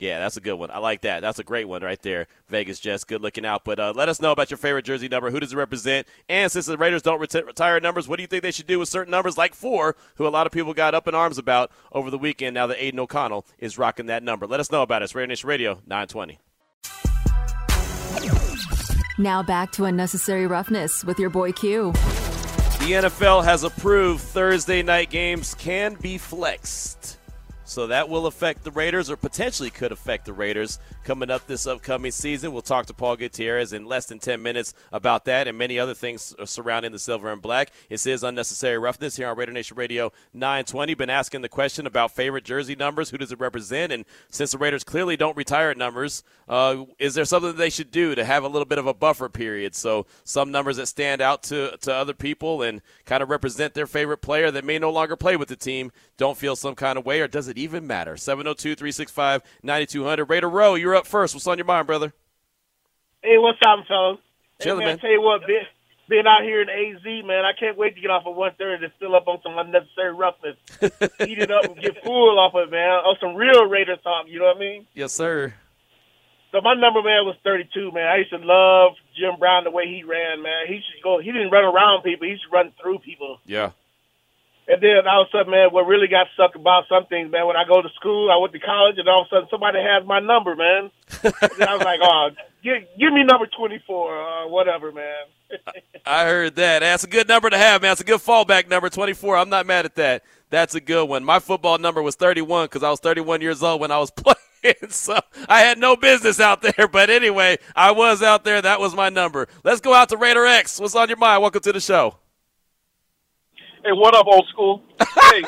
[0.00, 0.70] Yeah, that's a good one.
[0.70, 1.20] I like that.
[1.20, 2.26] That's a great one right there.
[2.48, 3.66] Vegas Jets, good looking out.
[3.66, 5.30] But uh, let us know about your favorite jersey number.
[5.30, 6.08] Who does it represent?
[6.26, 8.78] And since the Raiders don't reti- retire numbers, what do you think they should do
[8.78, 11.70] with certain numbers like four, who a lot of people got up in arms about
[11.92, 14.46] over the weekend now that Aidan O'Connell is rocking that number?
[14.46, 15.04] Let us know about it.
[15.04, 16.38] It's Raider Nation Radio 920.
[19.18, 21.92] Now back to unnecessary roughness with your boy Q.
[21.92, 27.18] The NFL has approved Thursday night games can be flexed.
[27.70, 31.66] So that will affect the Raiders, or potentially could affect the Raiders coming up this
[31.66, 32.52] upcoming season.
[32.52, 35.94] We'll talk to Paul Gutierrez in less than 10 minutes about that and many other
[35.94, 37.70] things surrounding the silver and black.
[37.88, 40.94] It says unnecessary roughness here on Raider Nation Radio 920.
[40.94, 43.10] Been asking the question about favorite jersey numbers.
[43.10, 43.92] Who does it represent?
[43.92, 48.14] And since the Raiders clearly don't retire numbers, uh, is there something they should do
[48.14, 49.74] to have a little bit of a buffer period?
[49.74, 53.86] So some numbers that stand out to, to other people and kind of represent their
[53.86, 57.06] favorite player that may no longer play with the team don't feel some kind of
[57.06, 58.14] way, or does it even matter?
[58.14, 60.28] 702 365 9200.
[60.28, 61.34] Raider Row, you're up first.
[61.34, 62.12] What's on your mind, brother?
[63.22, 64.18] Hey, what's up, fellas?
[64.60, 64.98] Chilling, hey, man.
[64.98, 65.62] I tell you what, being,
[66.08, 68.92] being out here in AZ, man, I can't wait to get off of 130 to
[68.98, 70.56] fill up on some unnecessary roughness.
[70.82, 72.90] Eat it up and get full off of it, man.
[73.06, 74.86] On some real Raider talk, you know what I mean?
[74.94, 75.54] Yes, sir.
[76.50, 78.08] So my number, man, was 32, man.
[78.08, 80.66] I used to love Jim Brown the way he ran, man.
[80.66, 81.20] He should go.
[81.20, 82.26] He didn't run around people.
[82.26, 83.38] He should run through people.
[83.46, 83.70] Yeah.
[84.70, 87.44] And then all of a sudden, man, what really got stuck about some things, man,
[87.44, 89.80] when I go to school, I went to college, and all of a sudden somebody
[89.80, 90.92] has my number, man.
[91.24, 92.28] and I was like, oh,
[92.62, 95.24] give, give me number 24 or whatever, man.
[96.06, 96.78] I heard that.
[96.80, 97.90] That's a good number to have, man.
[97.90, 99.38] That's a good fallback number, 24.
[99.38, 100.22] I'm not mad at that.
[100.50, 101.24] That's a good one.
[101.24, 104.10] My football number was 31 because I was 31 years old when I was
[104.62, 104.90] playing.
[104.90, 105.18] so
[105.48, 106.86] I had no business out there.
[106.92, 108.62] But anyway, I was out there.
[108.62, 109.48] That was my number.
[109.64, 110.78] Let's go out to Raider X.
[110.78, 111.42] What's on your mind?
[111.42, 112.19] Welcome to the show.
[113.82, 114.82] Hey, what up, old school?
[115.00, 115.42] hey.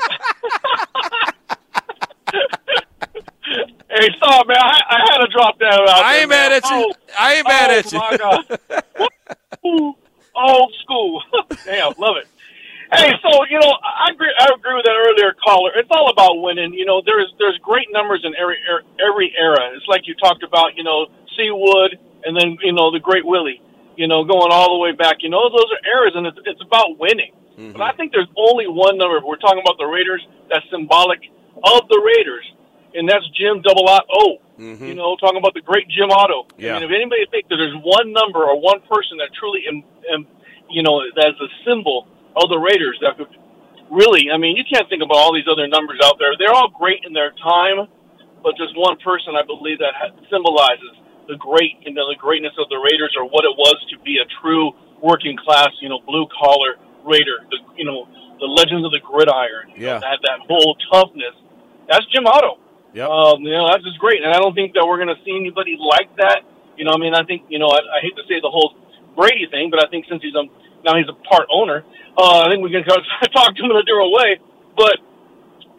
[3.90, 4.56] hey, stop, man.
[4.56, 5.88] I, I had to drop that out.
[5.88, 6.70] I ain't there, mad at you.
[6.72, 7.98] Oh, I ain't mad oh, at you.
[7.98, 8.58] My God.
[9.66, 9.94] Ooh,
[10.34, 11.22] old school.
[11.66, 12.26] Damn, love it.
[12.94, 14.32] Hey, so you know, I agree.
[14.38, 15.72] I agree with that earlier caller.
[15.76, 16.72] It's all about winning.
[16.72, 19.76] You know, there's there's great numbers in every er, every era.
[19.76, 20.76] It's like you talked about.
[20.76, 21.06] You know,
[21.36, 23.60] Seawood, and then you know the Great Willie.
[23.96, 25.16] You know, going all the way back.
[25.20, 27.32] You know, those are eras, and it's it's about winning.
[27.58, 27.72] Mm-hmm.
[27.72, 29.18] But I think there's only one number.
[29.18, 31.20] If we're talking about the Raiders, that's symbolic
[31.56, 32.44] of the Raiders,
[32.94, 34.38] and that's Jim Double O.
[34.58, 34.84] Mm-hmm.
[34.84, 36.46] You know, talking about the great Jim Otto.
[36.56, 36.76] Yeah.
[36.76, 39.82] I mean, if anybody thinks that there's one number or one person that truly, am,
[40.12, 40.26] am,
[40.70, 43.32] you know, that's a symbol of the Raiders that could
[43.90, 46.32] really, I mean, you can't think about all these other numbers out there.
[46.38, 47.88] They're all great in their time,
[48.42, 50.96] but just one person, I believe, that ha- symbolizes
[51.28, 54.18] the great, you know, the greatness of the Raiders or what it was to be
[54.18, 54.72] a true
[55.02, 57.44] working class, you know, blue collar Raider.
[57.50, 58.06] The, you know,
[58.40, 59.74] the legends of the gridiron.
[59.76, 59.98] Yeah.
[59.98, 61.34] know, that that whole toughness.
[61.88, 62.58] That's Jim Otto.
[62.92, 65.16] Yeah, Um, you know, that's just great, and I don't think that we're going to
[65.24, 66.44] see anybody like that.
[66.76, 68.76] You know, I mean, I think you know, I, I hate to say the whole
[69.16, 70.44] Brady thing, but I think since he's a
[70.84, 71.84] now he's a part owner,
[72.20, 72.84] uh, I think we can
[73.32, 74.40] talk to him in a different way.
[74.76, 75.00] But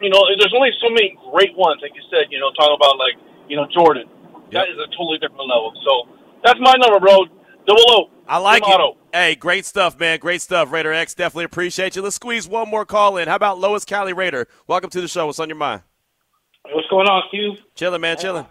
[0.02, 2.34] you know, there's only so many great ones, like you said.
[2.34, 3.14] You know, talking about like
[3.46, 4.10] you know Jordan.
[4.50, 5.74] That is a totally different level.
[5.82, 6.10] So
[6.42, 7.26] that's my number, bro.
[7.66, 8.10] Double O.
[8.26, 8.74] I like Jim it.
[8.74, 8.98] Otto.
[9.14, 10.18] Hey, great stuff, man.
[10.18, 11.14] Great stuff, Raider X.
[11.14, 12.02] Definitely appreciate you.
[12.02, 13.28] Let's squeeze one more call in.
[13.28, 14.48] How about Lois Cali Raider?
[14.66, 15.26] Welcome to the show.
[15.26, 15.82] What's on your mind?
[16.72, 17.54] What's going on, Q?
[17.76, 18.16] Chilling, man.
[18.18, 18.44] Chilling.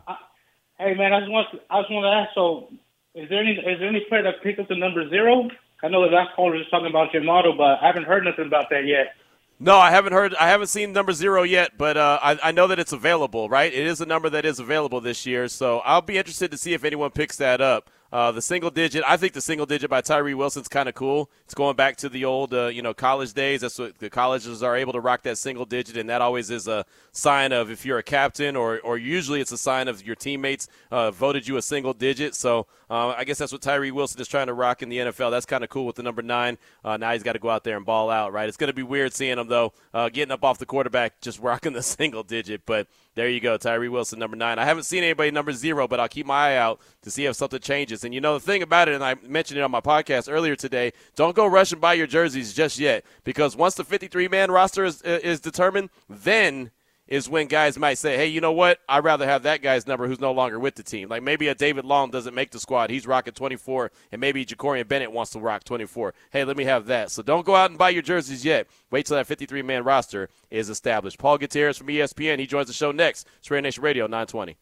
[0.79, 2.29] Hey, man, I just want to, I just want to ask.
[2.33, 2.69] So,
[3.13, 5.49] is there any is there any player that picked up the number zero?
[5.83, 8.45] I know the last caller was talking about your model, but I haven't heard nothing
[8.45, 9.15] about that yet.
[9.59, 10.33] No, I haven't heard.
[10.35, 13.49] I haven't seen number zero yet, but uh, I, I know that it's available.
[13.49, 15.49] Right, it is a number that is available this year.
[15.49, 17.89] So I'll be interested to see if anyone picks that up.
[18.13, 21.31] Uh, the single digit, I think the single digit by Tyree Wilson's kind of cool.
[21.45, 23.61] It's going back to the old, uh, you know, college days.
[23.61, 26.67] That's what the colleges are able to rock that single digit, and that always is
[26.67, 30.15] a sign of if you're a captain, or or usually it's a sign of your
[30.15, 32.35] teammates uh, voted you a single digit.
[32.35, 35.31] So uh, I guess that's what Tyree Wilson is trying to rock in the NFL.
[35.31, 36.59] That's kind of cool with the number nine.
[36.85, 38.47] Uh, now he's got to go out there and ball out, right?
[38.47, 41.39] It's going to be weird seeing him though, uh, getting up off the quarterback, just
[41.41, 42.87] rocking the single digit, but.
[43.15, 44.57] There you go, Tyree Wilson, number nine.
[44.57, 47.35] I haven't seen anybody number zero, but I'll keep my eye out to see if
[47.35, 48.03] something changes.
[48.03, 50.55] And you know the thing about it, and I mentioned it on my podcast earlier
[50.55, 50.93] today.
[51.15, 55.03] Don't go rushing by your jerseys just yet, because once the 53 man roster is
[55.03, 56.71] is determined, then
[57.07, 58.79] is when guys might say, hey, you know what?
[58.87, 61.09] I'd rather have that guy's number who's no longer with the team.
[61.09, 62.89] Like maybe a David Long doesn't make the squad.
[62.89, 66.13] He's rocking 24, and maybe Jakorian Bennett wants to rock 24.
[66.31, 67.11] Hey, let me have that.
[67.11, 68.67] So don't go out and buy your jerseys yet.
[68.91, 71.19] Wait till that 53 man roster is established.
[71.19, 72.39] Paul Gutierrez from ESPN.
[72.39, 73.27] He joins the show next.
[73.39, 74.57] It's Raider Nation Radio 920.